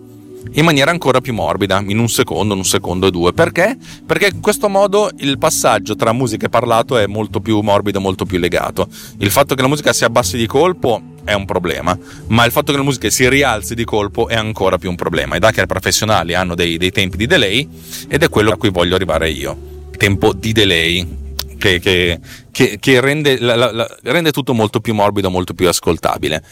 in 0.53 0.64
maniera 0.64 0.92
ancora 0.92 1.20
più 1.20 1.35
morbida, 1.35 1.83
in 1.87 1.99
un 1.99 2.09
secondo, 2.09 2.55
un 2.55 2.64
secondo 2.64 3.09
e 3.09 3.11
due. 3.11 3.33
Perché? 3.33 3.77
Perché 4.07 4.29
in 4.33 4.40
questo 4.40 4.68
modo 4.68 5.11
il 5.18 5.38
passaggio 5.38 5.96
tra 5.96 6.12
musica 6.12 6.46
e 6.46 6.49
parlato 6.49 6.96
è 6.96 7.07
molto 7.07 7.40
più 7.40 7.59
morbido, 7.61 8.01
molto 8.01 8.25
più 8.25 8.38
legato. 8.38 8.87
Il 9.18 9.31
fatto 9.33 9.57
che 9.57 9.62
la 9.62 9.68
musica 9.68 9.92
si 9.92 10.05
abbassi 10.05 10.37
di 10.37 10.46
colpo 10.46 11.14
è 11.26 11.34
un 11.34 11.44
problema, 11.44 11.98
ma 12.28 12.44
il 12.44 12.52
fatto 12.52 12.70
che 12.70 12.78
la 12.78 12.84
musica 12.84 13.10
si 13.10 13.28
rialzi 13.28 13.74
di 13.74 13.84
colpo 13.84 14.28
è 14.28 14.36
ancora 14.36 14.78
più 14.78 14.88
un 14.88 14.96
problema. 14.96 15.36
I 15.36 15.40
Daker 15.40 15.66
professionali 15.66 16.34
hanno 16.34 16.54
dei, 16.54 16.78
dei 16.78 16.92
tempi 16.92 17.16
di 17.16 17.26
delay 17.26 17.68
ed 18.08 18.22
è 18.22 18.28
quello 18.28 18.52
a 18.52 18.56
cui 18.56 18.70
voglio 18.70 18.94
arrivare 18.94 19.28
io. 19.28 19.56
Tempo 19.96 20.32
di 20.32 20.52
delay. 20.52 21.24
Che, 21.58 21.80
che, 21.80 22.20
che, 22.52 22.76
che 22.78 23.00
rende, 23.00 23.40
la, 23.40 23.56
la, 23.56 23.96
rende 24.02 24.30
tutto 24.30 24.52
molto 24.52 24.80
più 24.80 24.94
morbido, 24.94 25.30
molto 25.30 25.54
più 25.54 25.66
ascoltabile. 25.68 26.42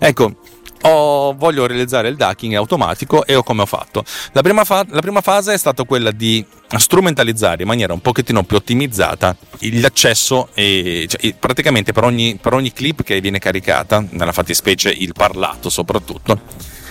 Ecco, 0.00 0.34
ho, 0.82 1.34
voglio 1.34 1.66
realizzare 1.66 2.08
il 2.08 2.16
ducking 2.16 2.54
automatico 2.54 3.24
e 3.24 3.34
ho 3.34 3.42
come 3.42 3.62
ho 3.62 3.66
fatto. 3.66 4.04
La 4.32 4.42
prima, 4.42 4.64
fa- 4.64 4.86
la 4.88 5.00
prima 5.00 5.20
fase 5.20 5.52
è 5.52 5.58
stata 5.58 5.84
quella 5.84 6.10
di 6.10 6.44
strumentalizzare 6.76 7.62
in 7.62 7.68
maniera 7.68 7.92
un 7.92 8.00
pochettino 8.00 8.42
più 8.44 8.56
ottimizzata 8.56 9.36
l'accesso 9.58 10.48
e 10.54 11.06
cioè, 11.08 11.34
praticamente 11.34 11.92
per 11.92 12.04
ogni, 12.04 12.38
per 12.40 12.54
ogni 12.54 12.72
clip 12.72 13.02
che 13.02 13.20
viene 13.20 13.38
caricata, 13.38 14.04
nella 14.10 14.32
fattispecie 14.32 14.90
il 14.90 15.12
parlato 15.12 15.68
soprattutto, 15.68 16.40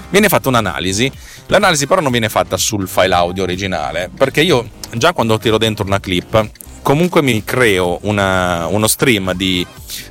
viene 0.09 0.29
fatta 0.29 0.49
un'analisi. 0.49 1.11
L'analisi 1.47 1.87
però 1.87 2.01
non 2.01 2.11
viene 2.11 2.29
fatta 2.29 2.57
sul 2.57 2.87
file 2.87 3.13
audio 3.13 3.43
originale, 3.43 4.09
perché 4.15 4.41
io 4.41 4.69
già 4.93 5.13
quando 5.13 5.37
tiro 5.37 5.57
dentro 5.57 5.85
una 5.85 5.99
clip, 5.99 6.49
comunque 6.81 7.21
mi 7.21 7.43
creo 7.43 7.99
una, 8.03 8.67
uno 8.67 8.87
stream 8.87 9.33
di, 9.33 9.65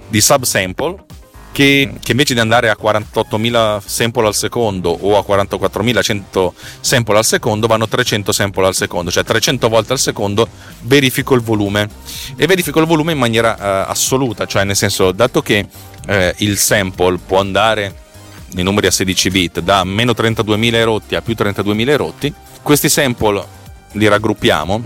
di 0.08 0.20
subsample 0.20 1.04
che, 1.60 1.92
che, 2.02 2.12
invece 2.12 2.32
di 2.32 2.40
andare 2.40 2.70
a 2.70 2.76
48.000 2.80 3.82
sample 3.84 4.26
al 4.26 4.34
secondo 4.34 4.88
o 4.98 5.18
a 5.18 5.24
44.100 5.26 6.52
sample 6.80 7.18
al 7.18 7.24
secondo 7.26 7.66
vanno 7.66 7.86
300 7.86 8.32
sample 8.32 8.66
al 8.66 8.74
secondo, 8.74 9.10
cioè 9.10 9.24
300 9.24 9.68
volte 9.68 9.92
al 9.92 9.98
secondo 9.98 10.48
verifico 10.80 11.34
il 11.34 11.42
volume. 11.42 11.86
E 12.34 12.46
verifico 12.46 12.80
il 12.80 12.86
volume 12.86 13.12
in 13.12 13.18
maniera 13.18 13.56
uh, 13.58 13.90
assoluta, 13.90 14.46
cioè 14.46 14.64
nel 14.64 14.74
senso 14.74 15.12
dato 15.12 15.42
che 15.42 15.66
uh, 16.08 16.12
il 16.38 16.56
sample 16.56 17.18
può 17.26 17.40
andare 17.40 17.94
nei 18.52 18.64
numeri 18.64 18.86
a 18.86 18.90
16 18.90 19.30
bit 19.30 19.60
da 19.60 19.84
meno 19.84 20.12
32.000 20.12 20.74
erotti 20.74 21.14
a 21.14 21.20
più 21.20 21.34
32.000 21.36 21.88
erotti, 21.90 22.32
questi 22.62 22.88
sample 22.88 23.44
li 23.92 24.08
raggruppiamo 24.08 24.82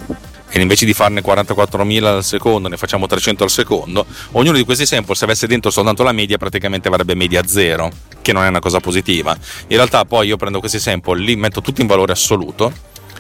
e 0.54 0.62
invece 0.62 0.86
di 0.86 0.92
farne 0.92 1.20
44.000 1.20 2.04
al 2.04 2.24
secondo 2.24 2.68
ne 2.68 2.76
facciamo 2.76 3.06
300 3.06 3.42
al 3.42 3.50
secondo, 3.50 4.06
ognuno 4.32 4.56
di 4.56 4.64
questi 4.64 4.86
sample 4.86 5.16
se 5.16 5.24
avesse 5.24 5.48
dentro 5.48 5.70
soltanto 5.70 6.04
la 6.04 6.12
media 6.12 6.38
praticamente 6.38 6.86
avrebbe 6.86 7.16
media 7.16 7.44
zero, 7.44 7.90
che 8.22 8.32
non 8.32 8.44
è 8.44 8.48
una 8.48 8.60
cosa 8.60 8.78
positiva. 8.78 9.36
In 9.66 9.76
realtà 9.76 10.04
poi 10.04 10.28
io 10.28 10.36
prendo 10.36 10.60
questi 10.60 10.78
sample, 10.78 11.20
li 11.20 11.34
metto 11.34 11.60
tutti 11.60 11.80
in 11.80 11.88
valore 11.88 12.12
assoluto 12.12 12.72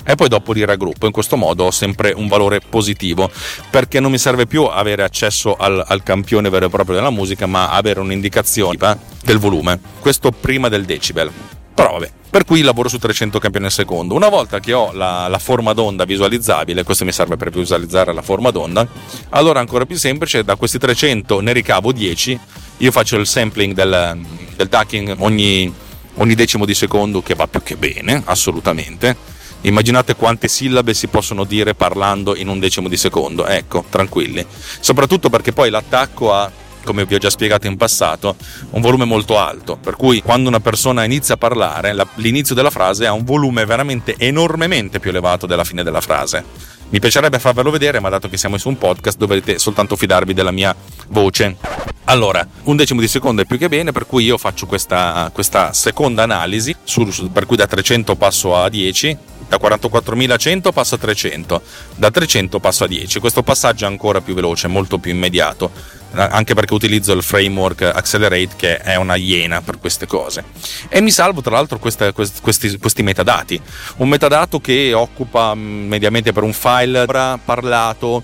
e 0.04 0.14
poi 0.14 0.28
dopo 0.28 0.52
li 0.52 0.64
raggruppo. 0.64 1.06
In 1.06 1.12
questo 1.12 1.36
modo 1.36 1.64
ho 1.64 1.70
sempre 1.72 2.12
un 2.14 2.28
valore 2.28 2.60
positivo 2.60 3.28
perché 3.68 3.98
non 3.98 4.12
mi 4.12 4.18
serve 4.18 4.46
più 4.46 4.64
avere 4.64 5.02
accesso 5.02 5.56
al, 5.56 5.82
al 5.84 6.04
campione 6.04 6.48
vero 6.50 6.66
e 6.66 6.70
proprio 6.70 6.94
della 6.94 7.10
musica, 7.10 7.46
ma 7.46 7.70
avere 7.70 7.98
un'indicazione 7.98 8.96
del 9.24 9.38
volume. 9.38 9.80
Questo 9.98 10.30
prima 10.30 10.68
del 10.68 10.84
decibel. 10.84 11.32
Però 11.74 11.92
vabbè, 11.92 12.10
per 12.30 12.44
cui 12.44 12.62
lavoro 12.62 12.88
su 12.88 12.98
300 12.98 13.38
campioni 13.38 13.66
al 13.66 13.72
secondo. 13.72 14.14
Una 14.14 14.28
volta 14.28 14.60
che 14.60 14.72
ho 14.72 14.92
la, 14.92 15.26
la, 15.28 15.38
forma 15.38 15.72
d'onda 15.72 16.04
visualizzabile, 16.04 16.84
questo 16.84 17.04
mi 17.04 17.12
serve 17.12 17.36
per 17.36 17.50
visualizzare 17.50 18.12
la 18.12 18.22
forma 18.22 18.50
d'onda, 18.50 18.86
allora 19.30 19.60
ancora 19.60 19.84
più 19.84 19.96
semplice, 19.96 20.44
da 20.44 20.54
questi 20.54 20.78
300 20.78 21.40
ne 21.40 21.52
ricavo 21.52 21.92
10, 21.92 22.38
io 22.78 22.90
faccio 22.92 23.16
il 23.16 23.26
sampling 23.26 23.74
del, 23.74 24.20
del 24.56 24.68
ducking 24.68 25.16
ogni, 25.18 25.72
ogni 26.14 26.34
decimo 26.34 26.64
di 26.64 26.74
secondo 26.74 27.22
che 27.22 27.34
va 27.34 27.46
più 27.48 27.62
che 27.62 27.76
bene, 27.76 28.22
assolutamente. 28.24 29.32
Immaginate 29.62 30.14
quante 30.14 30.46
sillabe 30.46 30.92
si 30.92 31.06
possono 31.06 31.44
dire 31.44 31.74
parlando 31.74 32.36
in 32.36 32.48
un 32.48 32.58
decimo 32.58 32.88
di 32.88 32.98
secondo, 32.98 33.46
ecco, 33.46 33.84
tranquilli. 33.88 34.44
Soprattutto 34.80 35.30
perché 35.30 35.52
poi 35.52 35.70
l'attacco 35.70 36.34
ha 36.34 36.50
come 36.84 37.04
vi 37.04 37.14
ho 37.14 37.18
già 37.18 37.30
spiegato 37.30 37.66
in 37.66 37.76
passato, 37.76 38.36
un 38.70 38.80
volume 38.80 39.04
molto 39.04 39.38
alto, 39.38 39.76
per 39.76 39.96
cui 39.96 40.22
quando 40.22 40.48
una 40.48 40.60
persona 40.60 41.04
inizia 41.04 41.34
a 41.34 41.38
parlare, 41.38 41.92
la, 41.92 42.06
l'inizio 42.16 42.54
della 42.54 42.70
frase 42.70 43.06
ha 43.06 43.12
un 43.12 43.24
volume 43.24 43.64
veramente 43.64 44.14
enormemente 44.18 45.00
più 45.00 45.10
elevato 45.10 45.46
della 45.46 45.64
fine 45.64 45.82
della 45.82 46.00
frase. 46.00 46.72
Mi 46.90 47.00
piacerebbe 47.00 47.38
farvelo 47.38 47.70
vedere, 47.70 47.98
ma 47.98 48.08
dato 48.08 48.28
che 48.28 48.36
siamo 48.36 48.56
su 48.56 48.68
un 48.68 48.78
podcast 48.78 49.18
dovete 49.18 49.58
soltanto 49.58 49.96
fidarvi 49.96 50.32
della 50.32 50.52
mia 50.52 50.74
voce. 51.08 51.56
Allora, 52.04 52.46
un 52.64 52.76
decimo 52.76 53.00
di 53.00 53.08
secondo 53.08 53.42
è 53.42 53.46
più 53.46 53.58
che 53.58 53.68
bene, 53.68 53.90
per 53.90 54.06
cui 54.06 54.24
io 54.24 54.38
faccio 54.38 54.66
questa, 54.66 55.30
questa 55.32 55.72
seconda 55.72 56.22
analisi, 56.22 56.76
su, 56.84 57.30
per 57.32 57.46
cui 57.46 57.56
da 57.56 57.66
300 57.66 58.14
passo 58.14 58.54
a 58.54 58.68
10, 58.68 59.16
da 59.48 59.58
44.100 59.60 60.72
passo 60.72 60.94
a 60.94 60.98
300, 60.98 61.62
da 61.96 62.10
300 62.10 62.60
passo 62.60 62.84
a 62.84 62.86
10. 62.86 63.18
Questo 63.18 63.42
passaggio 63.42 63.86
è 63.86 63.88
ancora 63.88 64.20
più 64.20 64.34
veloce, 64.34 64.68
molto 64.68 64.98
più 64.98 65.10
immediato 65.10 65.72
anche 66.14 66.54
perché 66.54 66.74
utilizzo 66.74 67.12
il 67.12 67.22
framework 67.22 67.82
Accelerate 67.82 68.50
che 68.56 68.78
è 68.78 68.96
una 68.96 69.16
iena 69.16 69.60
per 69.60 69.78
queste 69.78 70.06
cose. 70.06 70.44
E 70.88 71.00
mi 71.00 71.10
salvo 71.10 71.40
tra 71.40 71.52
l'altro 71.52 71.78
queste, 71.78 72.12
questi, 72.12 72.78
questi, 72.78 73.02
metadati. 73.02 73.60
Un 73.96 74.08
metadato 74.08 74.60
che 74.60 74.92
occupa 74.92 75.54
mm, 75.54 75.88
mediamente 75.88 76.32
per 76.32 76.42
un 76.42 76.52
file 76.52 77.06
parlato 77.44 78.22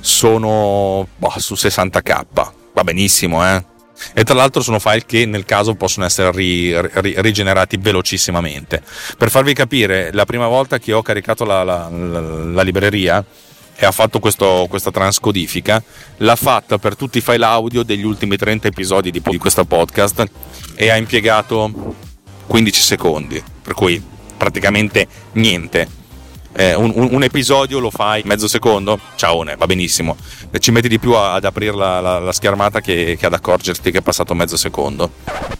sono 0.00 1.06
boh, 1.16 1.34
su 1.38 1.54
60k. 1.54 2.24
Va 2.72 2.84
benissimo, 2.84 3.44
eh? 3.46 3.74
E 4.12 4.24
tra 4.24 4.34
l'altro 4.34 4.62
sono 4.62 4.78
file 4.78 5.04
che 5.06 5.24
nel 5.26 5.44
caso 5.44 5.74
possono 5.74 6.04
essere 6.04 6.30
ri, 6.32 6.78
ri, 7.00 7.14
rigenerati 7.18 7.76
velocissimamente. 7.78 8.82
Per 9.16 9.30
farvi 9.30 9.54
capire, 9.54 10.12
la 10.12 10.24
prima 10.24 10.46
volta 10.46 10.78
che 10.78 10.92
ho 10.92 11.02
caricato 11.02 11.44
la, 11.44 11.64
la, 11.64 11.88
la, 11.88 12.20
la 12.20 12.62
libreria, 12.62 13.24
e 13.76 13.84
ha 13.84 13.92
fatto 13.92 14.18
questo, 14.18 14.66
questa 14.68 14.90
transcodifica, 14.90 15.82
l'ha 16.18 16.36
fatta 16.36 16.78
per 16.78 16.96
tutti 16.96 17.18
i 17.18 17.20
file 17.20 17.44
audio 17.44 17.82
degli 17.82 18.04
ultimi 18.04 18.36
30 18.36 18.68
episodi 18.68 19.10
di, 19.10 19.22
di 19.22 19.38
questo 19.38 19.64
podcast 19.64 20.24
e 20.74 20.90
ha 20.90 20.96
impiegato 20.96 21.94
15 22.46 22.80
secondi, 22.80 23.42
per 23.62 23.74
cui 23.74 24.02
praticamente 24.36 25.06
niente. 25.32 26.04
Eh, 26.58 26.74
un, 26.74 26.90
un, 26.96 27.22
episodio 27.22 27.78
lo 27.80 27.90
fai 27.90 28.22
mezzo 28.24 28.48
secondo, 28.48 28.98
ciao, 29.16 29.44
va 29.44 29.66
benissimo. 29.66 30.16
Ci 30.58 30.70
metti 30.70 30.88
di 30.88 30.98
più 30.98 31.12
ad 31.12 31.44
aprire 31.44 31.76
la, 31.76 32.00
la, 32.00 32.18
la 32.18 32.32
schermata 32.32 32.80
che, 32.80 33.14
che, 33.18 33.26
ad 33.26 33.34
accorgerti 33.34 33.90
che 33.90 33.98
è 33.98 34.00
passato 34.00 34.32
mezzo 34.32 34.56
secondo. 34.56 35.10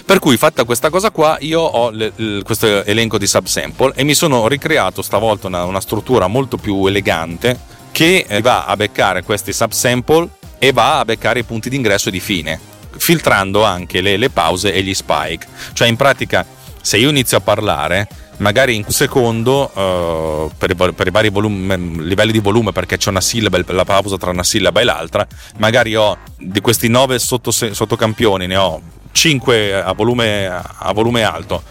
Per 0.07 0.19
cui, 0.21 0.39
fatta 0.39 0.65
questa 0.65 0.89
cosa 0.89 1.11
qua, 1.11 1.37
io 1.41 1.61
ho 1.61 1.91
le, 1.91 2.13
le, 2.17 2.43
questo 2.43 2.83
elenco 2.85 3.19
di 3.19 3.27
subsample 3.27 3.93
e 3.95 4.05
mi 4.05 4.15
sono 4.15 4.49
ricreato 4.49 5.03
stavolta 5.03 5.49
una, 5.49 5.65
una 5.65 5.83
struttura 5.83 6.29
molto 6.29 6.57
più 6.57 6.87
elegante 6.87 7.75
che 7.97 8.27
va 8.43 8.67
a 8.67 8.77
beccare 8.77 9.23
questi 9.23 9.55
subsample 9.55 10.29
e 10.59 10.71
va 10.71 10.99
a 10.99 11.05
beccare 11.07 11.39
i 11.39 11.45
punti 11.45 11.71
d'ingresso 11.71 12.11
e 12.11 12.13
di 12.13 12.21
fine, 12.21 12.61
filtrando 12.95 13.65
anche 13.65 14.03
le, 14.03 14.19
le 14.19 14.29
pause 14.29 14.71
e 14.75 14.83
gli 14.83 14.93
spike. 14.93 15.47
Cioè 15.73 15.89
in 15.89 15.97
pratica 15.97 16.45
se 16.79 16.99
io 16.99 17.09
inizio 17.09 17.39
a 17.39 17.41
parlare 17.41 18.07
magari 18.37 18.75
in 18.75 18.83
un 18.85 18.93
secondo 18.93 19.71
uh, 19.73 20.51
per, 20.59 20.73
i, 20.73 20.75
per, 20.75 21.07
i, 21.07 21.11
vari 21.11 21.31
volume, 21.31 21.75
livelli 21.79 22.33
di 22.33 22.39
volume 22.41 22.73
perché 22.73 22.99
c'è 22.99 23.09
una 23.09 23.23
sillaba 23.23 23.59
la 23.69 23.85
pausa 23.87 24.19
tra 24.19 24.31
una 24.31 24.45
sillaba 24.45 24.83
e 24.83 24.85
l'altra 24.85 25.27
magari 25.57 25.97
ho 25.97 26.19
di 26.37 26.61
questi 26.61 26.89
nove 26.89 27.19
sotto, 27.19 27.51
sottocampioni 27.51 28.47
ne 28.47 28.57
ho 28.59 28.79
5 29.11 29.83
a 29.83 29.95
volume, 29.95 30.47
a 30.49 30.93
volume 30.93 31.23
alto 31.23 31.63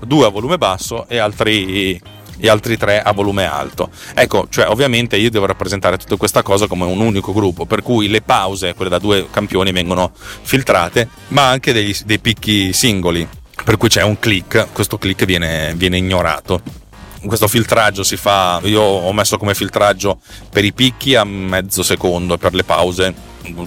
2 0.00 0.26
a 0.26 0.28
volume 0.28 0.58
basso 0.58 1.08
e 1.08 1.18
altri 1.18 2.00
e 2.42 2.48
altri 2.48 2.76
tre 2.76 3.00
a 3.00 3.12
volume 3.12 3.44
alto. 3.44 3.88
Ecco, 4.14 4.48
cioè 4.50 4.68
ovviamente 4.68 5.16
io 5.16 5.30
devo 5.30 5.46
rappresentare 5.46 5.96
tutta 5.96 6.16
questa 6.16 6.42
cosa 6.42 6.66
come 6.66 6.84
un 6.84 6.98
unico 6.98 7.32
gruppo, 7.32 7.66
per 7.66 7.82
cui 7.82 8.08
le 8.08 8.20
pause, 8.20 8.74
quelle 8.74 8.90
da 8.90 8.98
due 8.98 9.28
campioni, 9.30 9.70
vengono 9.70 10.10
filtrate, 10.12 11.08
ma 11.28 11.48
anche 11.48 11.72
degli, 11.72 11.96
dei 12.04 12.18
picchi 12.18 12.72
singoli, 12.72 13.26
per 13.64 13.76
cui 13.76 13.88
c'è 13.88 14.02
un 14.02 14.18
click, 14.18 14.72
questo 14.72 14.98
click 14.98 15.24
viene, 15.24 15.72
viene 15.76 15.98
ignorato 15.98 16.80
questo 17.24 17.46
filtraggio 17.46 18.02
si 18.02 18.16
fa, 18.16 18.60
io 18.64 18.82
ho 18.82 19.12
messo 19.12 19.38
come 19.38 19.54
filtraggio 19.54 20.18
per 20.50 20.64
i 20.64 20.72
picchi 20.72 21.14
a 21.14 21.22
mezzo 21.22 21.84
secondo 21.84 22.34
e 22.34 22.38
per 22.38 22.52
le 22.52 22.64
pause 22.64 23.14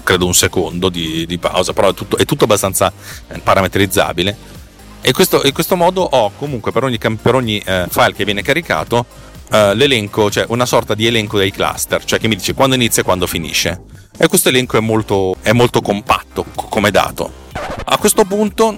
credo 0.02 0.26
un 0.26 0.34
secondo 0.34 0.90
di, 0.90 1.24
di 1.24 1.38
pausa, 1.38 1.72
però 1.72 1.88
è 1.88 1.94
tutto, 1.94 2.18
è 2.18 2.26
tutto 2.26 2.44
abbastanza 2.44 2.92
parametrizzabile 3.42 4.55
e 5.06 5.12
questo, 5.12 5.40
in 5.44 5.52
questo 5.52 5.76
modo 5.76 6.02
ho 6.02 6.32
comunque 6.36 6.72
per 6.72 6.82
ogni, 6.82 6.98
per 6.98 7.36
ogni 7.36 7.62
eh, 7.64 7.86
file 7.88 8.12
che 8.12 8.24
viene 8.24 8.42
caricato 8.42 9.06
eh, 9.52 9.72
l'elenco, 9.76 10.32
cioè 10.32 10.46
una 10.48 10.66
sorta 10.66 10.96
di 10.96 11.06
elenco 11.06 11.38
dei 11.38 11.52
cluster, 11.52 12.02
cioè 12.02 12.18
che 12.18 12.26
mi 12.26 12.34
dice 12.34 12.54
quando 12.54 12.74
inizia 12.74 13.02
e 13.02 13.04
quando 13.04 13.28
finisce. 13.28 13.82
E 14.18 14.26
questo 14.26 14.48
elenco 14.48 14.76
è 14.76 14.80
molto, 14.80 15.36
è 15.42 15.52
molto 15.52 15.80
compatto 15.80 16.44
come 16.56 16.90
dato. 16.90 17.32
A 17.84 17.98
questo 17.98 18.24
punto, 18.24 18.76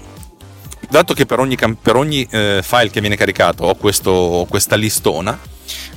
dato 0.90 1.14
che 1.14 1.24
per 1.24 1.38
ogni, 1.38 1.56
per 1.80 1.96
ogni 1.96 2.28
eh, 2.30 2.60
file 2.62 2.90
che 2.90 3.00
viene 3.00 3.16
caricato 3.16 3.64
ho, 3.64 3.74
questo, 3.76 4.10
ho, 4.10 4.44
questa 4.44 4.76
listona, 4.76 5.38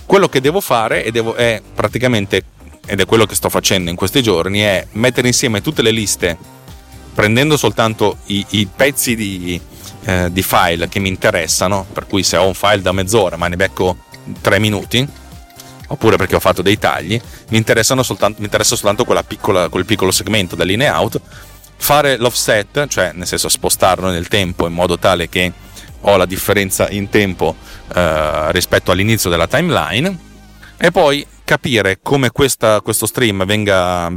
quello 0.05 0.29
che 0.29 0.39
devo 0.39 0.61
fare 0.61 1.03
è, 1.03 1.11
devo, 1.11 1.35
è 1.35 1.61
praticamente, 1.75 2.41
ed 2.85 3.01
è 3.01 3.05
quello 3.05 3.25
che 3.25 3.35
sto 3.35 3.49
facendo 3.49 3.89
in 3.89 3.97
questi 3.97 4.23
giorni, 4.23 4.61
è 4.61 4.87
mettere 4.91 5.27
insieme 5.27 5.59
tutte 5.59 5.81
le 5.81 5.91
liste 5.91 6.59
prendendo 7.13 7.57
soltanto 7.57 8.17
i, 8.27 8.45
i 8.51 8.67
pezzi 8.73 9.15
di, 9.15 9.59
eh, 10.05 10.29
di 10.31 10.43
file 10.43 10.89
che 10.89 10.99
mi 10.99 11.09
interessano, 11.09 11.85
per 11.91 12.07
cui 12.07 12.23
se 12.23 12.37
ho 12.37 12.47
un 12.47 12.53
file 12.53 12.81
da 12.81 12.91
mezz'ora 12.91 13.37
ma 13.37 13.47
ne 13.47 13.55
becco 13.55 13.97
tre 14.41 14.59
minuti, 14.59 15.07
oppure 15.87 16.15
perché 16.15 16.35
ho 16.35 16.39
fatto 16.39 16.61
dei 16.61 16.79
tagli, 16.79 17.19
mi, 17.49 17.63
soltanto, 18.01 18.39
mi 18.39 18.45
interessa 18.45 18.75
soltanto 18.75 19.05
piccola, 19.27 19.69
quel 19.69 19.85
piccolo 19.85 20.11
segmento 20.11 20.55
da 20.55 20.63
linea 20.63 20.99
out, 20.99 21.19
fare 21.77 22.17
l'offset, 22.17 22.87
cioè 22.87 23.11
nel 23.13 23.27
senso 23.27 23.49
spostarlo 23.49 24.09
nel 24.09 24.27
tempo 24.27 24.67
in 24.67 24.73
modo 24.73 24.97
tale 24.97 25.27
che 25.29 25.51
ho 26.01 26.17
la 26.17 26.25
differenza 26.25 26.89
in 26.89 27.09
tempo 27.09 27.55
eh, 27.93 28.51
rispetto 28.51 28.91
all'inizio 28.91 29.29
della 29.29 29.47
timeline 29.47 30.29
e 30.77 30.91
poi 30.91 31.25
capire 31.43 31.99
come 32.01 32.31
questa, 32.31 32.81
questo 32.81 33.05
stream 33.05 33.45
venga 33.45 34.09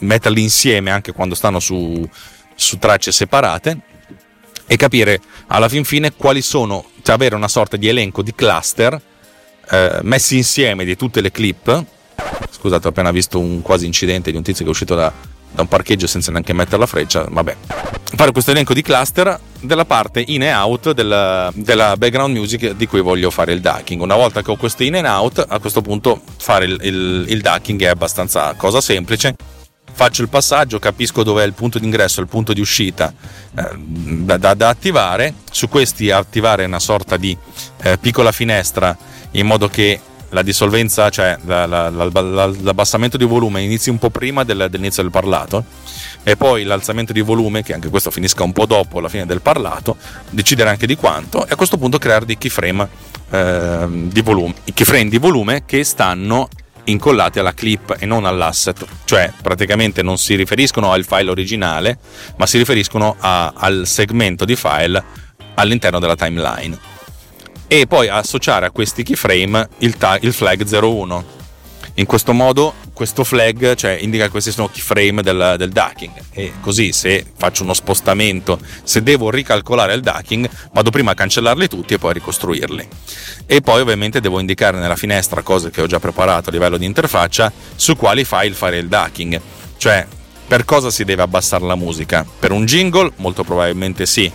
metterli 0.00 0.40
insieme 0.40 0.90
anche 0.90 1.12
quando 1.12 1.34
stanno 1.34 1.58
su, 1.58 2.08
su 2.54 2.78
tracce 2.78 3.12
separate 3.12 3.80
e 4.66 4.76
capire 4.76 5.20
alla 5.48 5.68
fin 5.68 5.84
fine 5.84 6.12
quali 6.14 6.42
sono, 6.42 6.84
cioè 7.02 7.14
avere 7.14 7.34
una 7.34 7.48
sorta 7.48 7.76
di 7.76 7.88
elenco 7.88 8.22
di 8.22 8.34
cluster 8.34 9.00
eh, 9.70 9.98
messi 10.02 10.36
insieme 10.36 10.84
di 10.84 10.96
tutte 10.96 11.20
le 11.20 11.30
clip. 11.30 11.84
Scusate, 12.50 12.86
ho 12.86 12.90
appena 12.90 13.10
visto 13.10 13.38
un 13.38 13.62
quasi 13.62 13.86
incidente 13.86 14.30
di 14.30 14.36
un 14.36 14.42
tizio 14.42 14.64
che 14.64 14.70
è 14.70 14.72
uscito 14.72 14.94
da, 14.94 15.12
da 15.52 15.62
un 15.62 15.68
parcheggio 15.68 16.06
senza 16.06 16.30
neanche 16.30 16.52
mettere 16.52 16.78
la 16.78 16.86
freccia. 16.86 17.26
Vabbè, 17.28 17.56
fare 18.14 18.32
questo 18.32 18.50
elenco 18.50 18.74
di 18.74 18.82
cluster 18.82 19.38
della 19.60 19.84
parte 19.84 20.22
in 20.26 20.42
e 20.42 20.52
out 20.52 20.92
della, 20.92 21.50
della, 21.54 21.96
background 21.96 22.34
music 22.34 22.72
di 22.72 22.86
cui 22.86 23.00
voglio 23.00 23.30
fare 23.30 23.52
il 23.52 23.60
ducking. 23.60 24.00
Una 24.00 24.16
volta 24.16 24.42
che 24.42 24.50
ho 24.50 24.56
questo 24.56 24.82
in 24.82 24.94
e 24.94 25.06
out, 25.06 25.44
a 25.46 25.58
questo 25.58 25.82
punto 25.82 26.20
fare 26.38 26.64
il, 26.64 26.78
il, 26.82 27.24
il 27.28 27.40
ducking 27.40 27.82
è 27.82 27.86
abbastanza 27.86 28.54
cosa 28.54 28.80
semplice 28.80 29.34
faccio 29.96 30.20
il 30.20 30.28
passaggio, 30.28 30.78
capisco 30.78 31.22
dove 31.22 31.42
è 31.42 31.46
il 31.46 31.54
punto 31.54 31.78
d'ingresso 31.78 32.20
il 32.20 32.26
punto 32.26 32.52
di 32.52 32.60
uscita 32.60 33.14
eh, 33.56 33.70
da, 33.78 34.36
da, 34.36 34.52
da, 34.52 34.68
attivare, 34.68 35.32
su 35.50 35.70
questi 35.70 36.10
attivare 36.10 36.66
una 36.66 36.78
sorta 36.78 37.16
di 37.16 37.34
eh, 37.82 37.96
piccola 37.96 38.30
finestra 38.30 38.94
in 39.30 39.46
modo 39.46 39.68
che 39.68 39.98
la 40.30 40.42
dissolvenza, 40.42 41.08
cioè 41.08 41.38
la, 41.46 41.64
la, 41.64 41.88
la, 41.88 42.10
l'abbassamento 42.10 43.16
di 43.16 43.24
volume 43.24 43.62
inizi 43.62 43.88
un 43.88 43.96
po' 43.96 44.10
prima 44.10 44.44
del, 44.44 44.66
dell'inizio 44.70 45.02
del 45.02 45.10
parlato 45.10 45.64
e 46.22 46.36
poi 46.36 46.64
l'alzamento 46.64 47.14
di 47.14 47.22
volume, 47.22 47.62
che 47.62 47.72
anche 47.72 47.88
questo 47.88 48.10
finisca 48.10 48.42
un 48.42 48.52
po' 48.52 48.66
dopo 48.66 49.00
la 49.00 49.08
fine 49.08 49.24
del 49.24 49.40
parlato, 49.40 49.96
decidere 50.28 50.68
anche 50.68 50.86
di 50.86 50.96
quanto 50.96 51.46
e 51.46 51.52
a 51.52 51.56
questo 51.56 51.78
punto 51.78 51.96
creare 51.96 52.26
dei 52.26 52.36
keyframe 52.36 52.86
eh, 53.30 53.86
di 53.88 54.20
volume, 54.20 54.56
i 54.64 54.74
keyframe 54.74 55.08
di 55.08 55.16
volume 55.16 55.64
che 55.64 55.84
stanno 55.84 56.48
incollati 56.86 57.38
alla 57.38 57.54
clip 57.54 57.96
e 57.98 58.06
non 58.06 58.24
all'asset, 58.24 58.84
cioè 59.04 59.32
praticamente 59.40 60.02
non 60.02 60.18
si 60.18 60.34
riferiscono 60.34 60.92
al 60.92 61.04
file 61.04 61.30
originale, 61.30 61.98
ma 62.36 62.46
si 62.46 62.58
riferiscono 62.58 63.16
a, 63.18 63.52
al 63.54 63.86
segmento 63.86 64.44
di 64.44 64.56
file 64.56 65.02
all'interno 65.54 65.98
della 65.98 66.16
timeline. 66.16 66.78
E 67.68 67.86
poi 67.86 68.08
associare 68.08 68.66
a 68.66 68.70
questi 68.70 69.02
keyframe 69.02 69.68
il, 69.78 69.96
ta- 69.96 70.18
il 70.20 70.32
flag 70.32 70.64
01 70.64 71.35
in 71.98 72.06
questo 72.06 72.32
modo 72.32 72.74
questo 72.92 73.24
flag 73.24 73.74
cioè, 73.74 73.98
indica 74.00 74.28
questi 74.28 74.50
sono 74.50 74.68
keyframe 74.68 75.22
del, 75.22 75.54
del 75.58 75.70
ducking. 75.70 76.12
E 76.32 76.52
così 76.60 76.92
se 76.92 77.24
faccio 77.36 77.62
uno 77.62 77.74
spostamento, 77.74 78.58
se 78.82 79.02
devo 79.02 79.30
ricalcolare 79.30 79.94
il 79.94 80.00
ducking, 80.00 80.48
vado 80.72 80.90
prima 80.90 81.12
a 81.12 81.14
cancellarli 81.14 81.68
tutti 81.68 81.94
e 81.94 81.98
poi 81.98 82.10
a 82.10 82.14
ricostruirli. 82.14 82.88
E 83.46 83.60
poi 83.60 83.80
ovviamente 83.80 84.20
devo 84.20 84.40
indicare 84.40 84.78
nella 84.78 84.96
finestra 84.96 85.42
cose 85.42 85.70
che 85.70 85.80
ho 85.80 85.86
già 85.86 85.98
preparato 86.00 86.50
a 86.50 86.52
livello 86.52 86.76
di 86.76 86.84
interfaccia 86.84 87.52
su 87.74 87.96
quali 87.96 88.24
file 88.24 88.54
fare 88.54 88.78
il 88.78 88.88
ducking, 88.88 89.40
cioè 89.76 90.06
per 90.46 90.64
cosa 90.64 90.90
si 90.90 91.04
deve 91.04 91.22
abbassare 91.22 91.64
la 91.64 91.76
musica. 91.76 92.26
Per 92.38 92.52
un 92.52 92.66
jingle? 92.66 93.12
Molto 93.16 93.42
probabilmente 93.42 94.06
sì, 94.06 94.30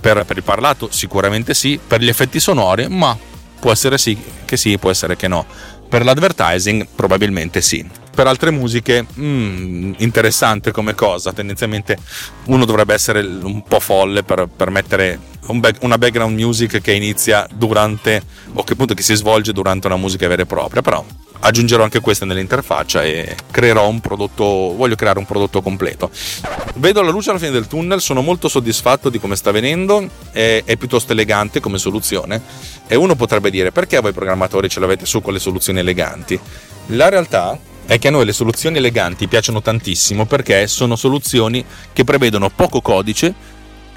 per, 0.00 0.24
per 0.24 0.36
il 0.36 0.42
parlato? 0.44 0.88
Sicuramente 0.90 1.52
sì, 1.54 1.80
per 1.84 2.00
gli 2.00 2.08
effetti 2.08 2.40
sonori? 2.40 2.88
Ma 2.88 3.16
può 3.60 3.70
essere 3.70 3.98
sì 3.98 4.18
che 4.44 4.56
sì, 4.56 4.76
può 4.76 4.90
essere 4.90 5.16
che 5.16 5.28
no 5.28 5.46
per 5.92 6.06
l'advertising 6.06 6.86
probabilmente 6.96 7.60
sì. 7.60 7.86
Per 8.14 8.26
altre 8.26 8.50
musiche, 8.50 9.06
mm, 9.18 9.92
interessante 9.98 10.70
come 10.70 10.94
cosa, 10.94 11.34
tendenzialmente 11.34 11.98
uno 12.46 12.64
dovrebbe 12.64 12.94
essere 12.94 13.20
un 13.20 13.62
po' 13.62 13.78
folle 13.78 14.22
per, 14.22 14.48
per 14.48 14.70
mettere 14.70 15.18
un 15.48 15.60
back, 15.60 15.82
una 15.82 15.98
background 15.98 16.34
music 16.34 16.80
che 16.80 16.92
inizia 16.92 17.46
durante, 17.52 18.22
o 18.54 18.64
che 18.64 18.72
appunto 18.72 18.94
che 18.94 19.02
si 19.02 19.14
svolge 19.14 19.52
durante 19.52 19.86
una 19.86 19.96
musica 19.96 20.26
vera 20.28 20.40
e 20.40 20.46
propria, 20.46 20.80
però 20.80 21.04
aggiungerò 21.44 21.82
anche 21.82 22.00
queste 22.00 22.24
nell'interfaccia 22.24 23.02
e 23.02 23.36
creerò 23.50 23.88
un 23.88 24.00
prodotto, 24.00 24.44
voglio 24.44 24.94
creare 24.94 25.18
un 25.18 25.26
prodotto 25.26 25.60
completo. 25.60 26.10
Vedo 26.76 27.02
la 27.02 27.10
luce 27.10 27.30
alla 27.30 27.38
fine 27.38 27.50
del 27.50 27.66
tunnel, 27.66 28.00
sono 28.00 28.22
molto 28.22 28.48
soddisfatto 28.48 29.08
di 29.08 29.18
come 29.18 29.36
sta 29.36 29.50
venendo, 29.50 30.08
è, 30.30 30.62
è 30.64 30.76
piuttosto 30.76 31.12
elegante 31.12 31.60
come 31.60 31.78
soluzione 31.78 32.40
e 32.86 32.94
uno 32.94 33.16
potrebbe 33.16 33.50
dire 33.50 33.72
perché 33.72 34.00
voi 34.00 34.12
programmatori 34.12 34.68
ce 34.68 34.80
l'avete 34.80 35.04
su 35.04 35.20
con 35.20 35.32
le 35.32 35.40
soluzioni 35.40 35.80
eleganti? 35.80 36.38
La 36.86 37.08
realtà 37.08 37.58
è 37.86 37.98
che 37.98 38.08
a 38.08 38.10
noi 38.12 38.24
le 38.24 38.32
soluzioni 38.32 38.76
eleganti 38.76 39.26
piacciono 39.26 39.60
tantissimo 39.60 40.26
perché 40.26 40.66
sono 40.68 40.94
soluzioni 40.94 41.64
che 41.92 42.04
prevedono 42.04 42.50
poco 42.50 42.80
codice 42.80 43.34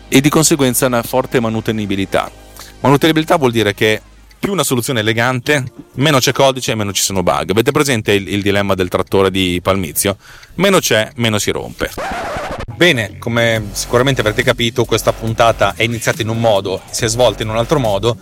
e 0.08 0.20
di 0.20 0.30
conseguenza 0.30 0.88
una 0.88 1.04
forte 1.04 1.40
manutenibilità. 1.40 2.32
Manutenibilità 2.80 3.38
vuol 3.38 3.52
dire 3.52 3.74
che 3.76 4.02
più 4.46 4.54
una 4.54 4.64
soluzione 4.64 5.00
elegante, 5.00 5.64
meno 5.94 6.20
c'è 6.20 6.32
codice 6.32 6.72
e 6.72 6.76
meno 6.76 6.94
ci 6.94 7.02
sono 7.02 7.24
bug. 7.24 7.50
Avete 7.50 7.72
presente 7.72 8.12
il, 8.12 8.28
il 8.28 8.44
dilemma 8.44 8.76
del 8.76 8.90
trattore 8.90 9.32
di 9.32 9.60
Palmizio? 9.60 10.18
Meno 10.56 10.78
c'è, 10.78 11.12
meno 11.16 11.40
si 11.40 11.50
rompe. 11.50 11.90
Bene, 12.76 13.18
come 13.18 13.70
sicuramente 13.72 14.22
avrete 14.22 14.44
capito, 14.44 14.86
questa 14.86 15.14
puntata 15.14 15.74
è 15.76 15.82
iniziata 15.82 16.22
in 16.22 16.30
un 16.30 16.40
modo, 16.40 16.80
si 16.92 17.06
è 17.06 17.08
svolta 17.08 17.42
in 17.42 17.50
un 17.50 17.58
altro 17.58 17.80
modo 17.80 18.18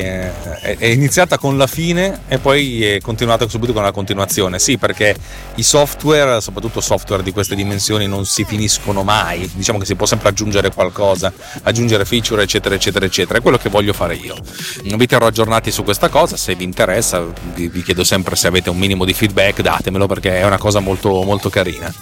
è, 0.00 0.76
è, 0.78 0.86
iniziata 0.86 1.38
con 1.38 1.56
la 1.56 1.66
fine 1.66 2.22
e 2.28 2.38
poi 2.38 2.84
è 2.84 3.00
continuata 3.00 3.48
subito 3.48 3.72
con 3.72 3.82
la 3.82 3.92
continuazione. 3.92 4.58
Sì, 4.58 4.76
perché 4.78 5.16
i 5.54 5.62
software, 5.62 6.40
soprattutto 6.40 6.80
software 6.80 7.22
di 7.22 7.32
queste 7.32 7.54
dimensioni, 7.54 8.06
non 8.06 8.26
si 8.26 8.44
finiscono 8.44 9.02
mai. 9.02 9.50
Diciamo 9.54 9.78
che 9.78 9.84
si 9.84 9.94
può 9.94 10.06
sempre 10.06 10.28
aggiungere 10.28 10.70
qualcosa, 10.72 11.32
aggiungere 11.62 12.04
feature, 12.04 12.42
eccetera, 12.42 12.74
eccetera, 12.74 13.06
eccetera. 13.06 13.38
È 13.38 13.42
quello 13.42 13.58
che 13.58 13.68
voglio 13.68 13.92
fare 13.92 14.14
io. 14.14 14.36
Vi 14.82 15.06
terrò 15.06 15.26
aggiornati 15.26 15.70
su 15.70 15.82
questa 15.84 16.08
cosa. 16.08 16.36
Se 16.36 16.54
vi 16.54 16.64
interessa, 16.64 17.24
vi, 17.54 17.68
vi 17.68 17.82
chiedo 17.82 18.04
sempre 18.04 18.36
se 18.36 18.46
avete 18.46 18.70
un 18.70 18.78
minimo 18.78 19.04
di 19.04 19.14
feedback, 19.14 19.60
datemelo 19.60 20.06
perché 20.06 20.40
è 20.40 20.44
una 20.44 20.58
cosa 20.58 20.80
molto, 20.80 21.22
molto 21.22 21.48
carina. 21.48 21.92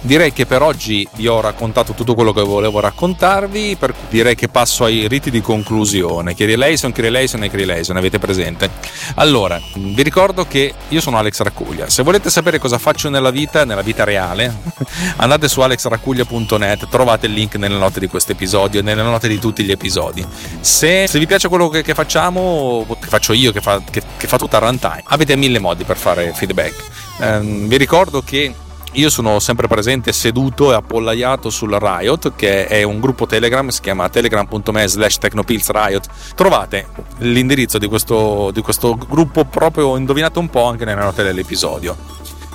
Direi 0.00 0.32
che 0.32 0.44
per 0.44 0.60
oggi 0.60 1.08
vi 1.16 1.26
ho 1.26 1.40
raccontato 1.40 1.94
tutto 1.94 2.14
quello 2.14 2.32
che 2.32 2.42
volevo 2.42 2.80
raccontarvi. 2.80 3.76
Per, 3.78 3.94
direi 4.10 4.34
che 4.34 4.48
passo 4.48 4.84
ai 4.84 5.08
riti 5.08 5.30
di 5.30 5.40
conclusione. 5.40 6.34
Chiedi 6.34 6.56
Layson, 6.56 6.92
chiedi 6.92 7.10
Layson 7.44 7.50
Nike 7.50 7.56
Relation, 7.56 7.96
avete 7.96 8.18
presente? 8.18 8.70
Allora, 9.16 9.60
vi 9.74 10.02
ricordo 10.02 10.46
che 10.46 10.74
io 10.88 11.00
sono 11.00 11.18
Alex 11.18 11.40
Raccuglia. 11.40 11.88
Se 11.88 12.02
volete 12.02 12.30
sapere 12.30 12.58
cosa 12.58 12.78
faccio 12.78 13.08
nella 13.08 13.30
vita, 13.30 13.64
nella 13.64 13.82
vita 13.82 14.04
reale, 14.04 14.52
andate 15.16 15.48
su 15.48 15.60
alexraccuglia.net, 15.60 16.88
trovate 16.88 17.26
il 17.26 17.32
link 17.32 17.56
nelle 17.56 17.78
note 17.78 18.00
di 18.00 18.06
questo 18.06 18.32
episodio 18.32 18.80
e 18.80 18.82
nelle 18.82 19.02
note 19.02 19.28
di 19.28 19.38
tutti 19.38 19.62
gli 19.64 19.70
episodi. 19.70 20.24
Se, 20.60 21.06
se 21.06 21.18
vi 21.18 21.26
piace 21.26 21.48
quello 21.48 21.68
che, 21.68 21.82
che, 21.82 21.94
facciamo, 21.94 22.86
che 23.00 23.06
faccio 23.06 23.32
io, 23.32 23.52
che 23.52 23.60
fa, 23.60 23.80
che, 23.88 24.02
che 24.16 24.26
fa 24.26 24.38
tutta 24.38 24.58
runtime, 24.58 25.02
avete 25.04 25.36
mille 25.36 25.58
modi 25.58 25.84
per 25.84 25.96
fare 25.96 26.32
feedback. 26.34 26.74
Um, 27.18 27.68
vi 27.68 27.76
ricordo 27.76 28.22
che 28.22 28.52
io 28.94 29.10
sono 29.10 29.40
sempre 29.40 29.66
presente 29.66 30.12
seduto 30.12 30.72
e 30.72 30.74
appollaiato 30.74 31.50
sul 31.50 31.72
Riot, 31.72 32.34
che 32.36 32.66
è 32.66 32.82
un 32.82 33.00
gruppo 33.00 33.26
Telegram, 33.26 33.68
si 33.68 33.80
chiama 33.80 34.08
telegram.me 34.08 34.86
slash 34.86 35.18
technopillsriot. 35.18 36.06
Trovate 36.34 36.88
l'indirizzo 37.18 37.78
di 37.78 37.86
questo, 37.86 38.50
di 38.52 38.60
questo 38.60 38.96
gruppo 38.96 39.44
proprio 39.44 39.96
indovinato 39.96 40.38
un 40.38 40.48
po' 40.48 40.64
anche 40.66 40.84
nelle 40.84 41.02
note 41.02 41.22
dell'episodio. 41.22 41.96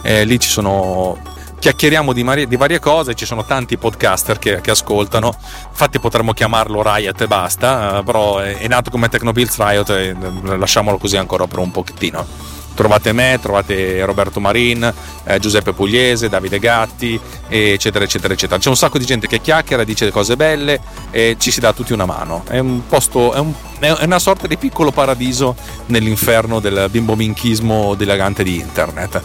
Eh, 0.01 0.23
lì 0.23 0.39
ci 0.39 0.49
sono 0.49 1.17
chiacchieriamo 1.59 2.13
di, 2.13 2.23
mari- 2.23 2.47
di, 2.47 2.55
varie 2.55 2.79
cose, 2.79 3.15
ci 3.15 3.25
sono 3.25 3.43
tanti 3.43 3.77
podcaster 3.77 4.39
che, 4.39 4.61
che, 4.61 4.71
ascoltano, 4.71 5.35
infatti 5.69 5.99
potremmo 5.99 6.31
chiamarlo 6.31 6.81
Riot 6.81 7.19
e 7.19 7.27
basta, 7.27 7.99
eh, 7.99 8.03
però 8.03 8.37
è, 8.37 8.57
è, 8.59 8.67
nato 8.69 8.89
come 8.89 9.09
Technopills 9.09 9.57
Riot 9.57 9.89
e 9.89 10.15
eh, 10.17 10.57
lasciamolo 10.57 10.97
così 10.97 11.17
ancora 11.17 11.47
per 11.47 11.59
un 11.59 11.71
pochettino 11.71 12.58
trovate 12.79 13.11
me, 13.11 13.37
trovate 13.41 14.05
Roberto 14.05 14.39
Marin, 14.39 14.93
eh, 15.25 15.37
Giuseppe 15.39 15.73
Pugliese, 15.73 16.29
Davide 16.29 16.59
Gatti, 16.59 17.19
eccetera, 17.49 18.05
eccetera, 18.05 18.33
eccetera. 18.33 18.57
C'è 18.57 18.69
un 18.69 18.77
sacco 18.77 18.97
di 18.97 19.03
gente 19.03 19.27
che 19.27 19.41
chiacchiera, 19.41 19.83
dice 19.83 20.09
cose 20.11 20.37
belle 20.37 20.79
e 21.11 21.35
ci 21.37 21.51
si 21.51 21.59
dà 21.59 21.73
tutti 21.73 21.91
una 21.91 22.05
mano. 22.05 22.45
È 22.47 22.57
un 22.57 22.83
posto, 22.87 23.33
è, 23.33 23.39
un, 23.39 23.53
è 23.79 24.05
una 24.05 24.17
sorta 24.17 24.47
di 24.47 24.55
piccolo 24.55 24.91
paradiso 24.91 25.57
nell'inferno 25.87 26.61
del 26.61 26.87
bimbominchismo 26.89 27.95
dilagante 27.95 28.43
di 28.43 28.55
internet. 28.55 29.21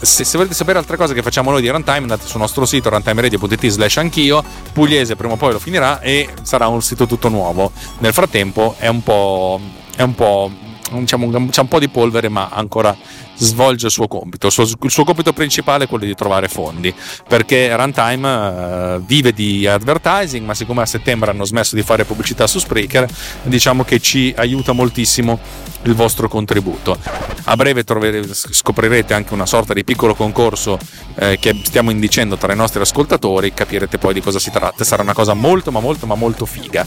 Se, 0.00 0.24
se, 0.24 0.36
volete 0.36 0.56
sapere 0.56 0.78
altre 0.78 0.96
cose 0.96 1.14
che 1.14 1.22
facciamo 1.22 1.52
noi 1.52 1.60
di 1.60 1.68
Runtime, 1.68 1.98
andate 1.98 2.26
sul 2.26 2.40
nostro 2.40 2.66
sito 2.66 2.88
runtimeradio.it 2.90 3.68
slash 3.68 3.98
anch'io. 3.98 4.42
Pugliese 4.72 5.14
prima 5.14 5.34
o 5.34 5.36
poi 5.36 5.52
lo 5.52 5.60
finirà 5.60 6.00
e 6.00 6.28
sarà 6.42 6.66
un 6.66 6.82
sito 6.82 7.06
tutto 7.06 7.28
nuovo. 7.28 7.70
Nel 7.98 8.12
frattempo 8.12 8.74
è 8.76 8.88
un 8.88 9.04
po'. 9.04 9.60
È 9.94 10.02
un 10.02 10.14
po' 10.14 10.50
diciamo, 10.90 11.28
c'è 11.48 11.60
un 11.60 11.68
po' 11.68 11.78
di 11.78 11.88
polvere, 11.88 12.28
ma 12.28 12.48
ancora 12.50 12.96
svolge 13.38 13.86
il 13.86 13.92
suo 13.92 14.08
compito. 14.08 14.46
Il 14.46 14.52
suo, 14.52 14.64
il 14.64 14.90
suo, 14.90 15.04
compito 15.04 15.32
principale 15.32 15.84
è 15.84 15.88
quello 15.88 16.04
di 16.04 16.14
trovare 16.14 16.48
fondi, 16.48 16.94
perché 17.28 17.74
Runtime 17.74 18.96
uh, 18.96 19.04
vive 19.04 19.32
di 19.32 19.66
advertising, 19.66 20.44
ma 20.44 20.54
siccome 20.54 20.82
a 20.82 20.86
settembre 20.86 21.30
hanno 21.30 21.44
smesso 21.44 21.74
di 21.74 21.82
fare 21.82 22.04
pubblicità 22.04 22.46
su 22.46 22.58
Spreaker, 22.58 23.08
diciamo 23.42 23.84
che 23.84 24.00
ci 24.00 24.32
aiuta 24.36 24.72
moltissimo 24.72 25.38
il 25.82 25.94
vostro 25.94 26.28
contributo. 26.28 26.98
A 27.44 27.56
breve 27.56 27.84
trovere, 27.84 28.22
scoprirete 28.32 29.14
anche 29.14 29.32
una 29.32 29.46
sorta 29.46 29.72
di 29.72 29.84
piccolo 29.84 30.14
concorso 30.14 30.78
eh, 31.16 31.38
che 31.38 31.60
stiamo 31.64 31.90
indicendo 31.90 32.36
tra 32.36 32.52
i 32.52 32.56
nostri 32.56 32.80
ascoltatori, 32.80 33.54
capirete 33.54 33.98
poi 33.98 34.14
di 34.14 34.20
cosa 34.20 34.38
si 34.38 34.50
tratta, 34.50 34.84
sarà 34.84 35.02
una 35.02 35.14
cosa 35.14 35.34
molto 35.34 35.70
ma 35.70 35.80
molto 35.80 36.06
ma 36.06 36.14
molto 36.14 36.44
figa. 36.46 36.86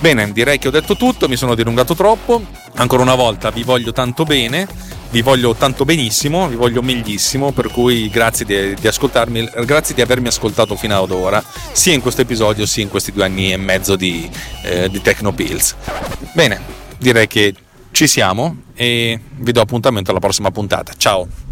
Bene, 0.00 0.32
direi 0.32 0.58
che 0.58 0.68
ho 0.68 0.72
detto 0.72 0.96
tutto, 0.96 1.28
mi 1.28 1.36
sono 1.36 1.54
dilungato 1.54 1.94
troppo, 1.94 2.44
ancora 2.76 3.02
una 3.02 3.14
volta 3.14 3.50
vi 3.50 3.62
voglio 3.62 3.92
tanto 3.92 4.24
bene 4.24 4.66
vi 5.12 5.20
voglio 5.20 5.54
tanto 5.54 5.84
benissimo, 5.84 6.48
vi 6.48 6.56
voglio 6.56 6.80
meglissimo, 6.80 7.52
per 7.52 7.68
cui 7.68 8.08
grazie 8.08 8.46
di, 8.46 8.74
di, 8.74 8.86
ascoltarmi, 8.88 9.50
grazie 9.64 9.94
di 9.94 10.00
avermi 10.00 10.28
ascoltato 10.28 10.74
fino 10.74 11.00
ad 11.00 11.10
ora, 11.10 11.44
sia 11.72 11.92
in 11.92 12.00
questo 12.00 12.22
episodio 12.22 12.64
sia 12.64 12.82
in 12.82 12.88
questi 12.88 13.12
due 13.12 13.24
anni 13.24 13.52
e 13.52 13.58
mezzo 13.58 13.94
di, 13.94 14.28
eh, 14.64 14.88
di 14.88 15.02
Tecnopills. 15.02 15.76
Bene, 16.32 16.60
direi 16.96 17.26
che 17.26 17.54
ci 17.90 18.06
siamo 18.06 18.56
e 18.74 19.20
vi 19.36 19.52
do 19.52 19.60
appuntamento 19.60 20.10
alla 20.10 20.20
prossima 20.20 20.50
puntata. 20.50 20.94
Ciao! 20.96 21.51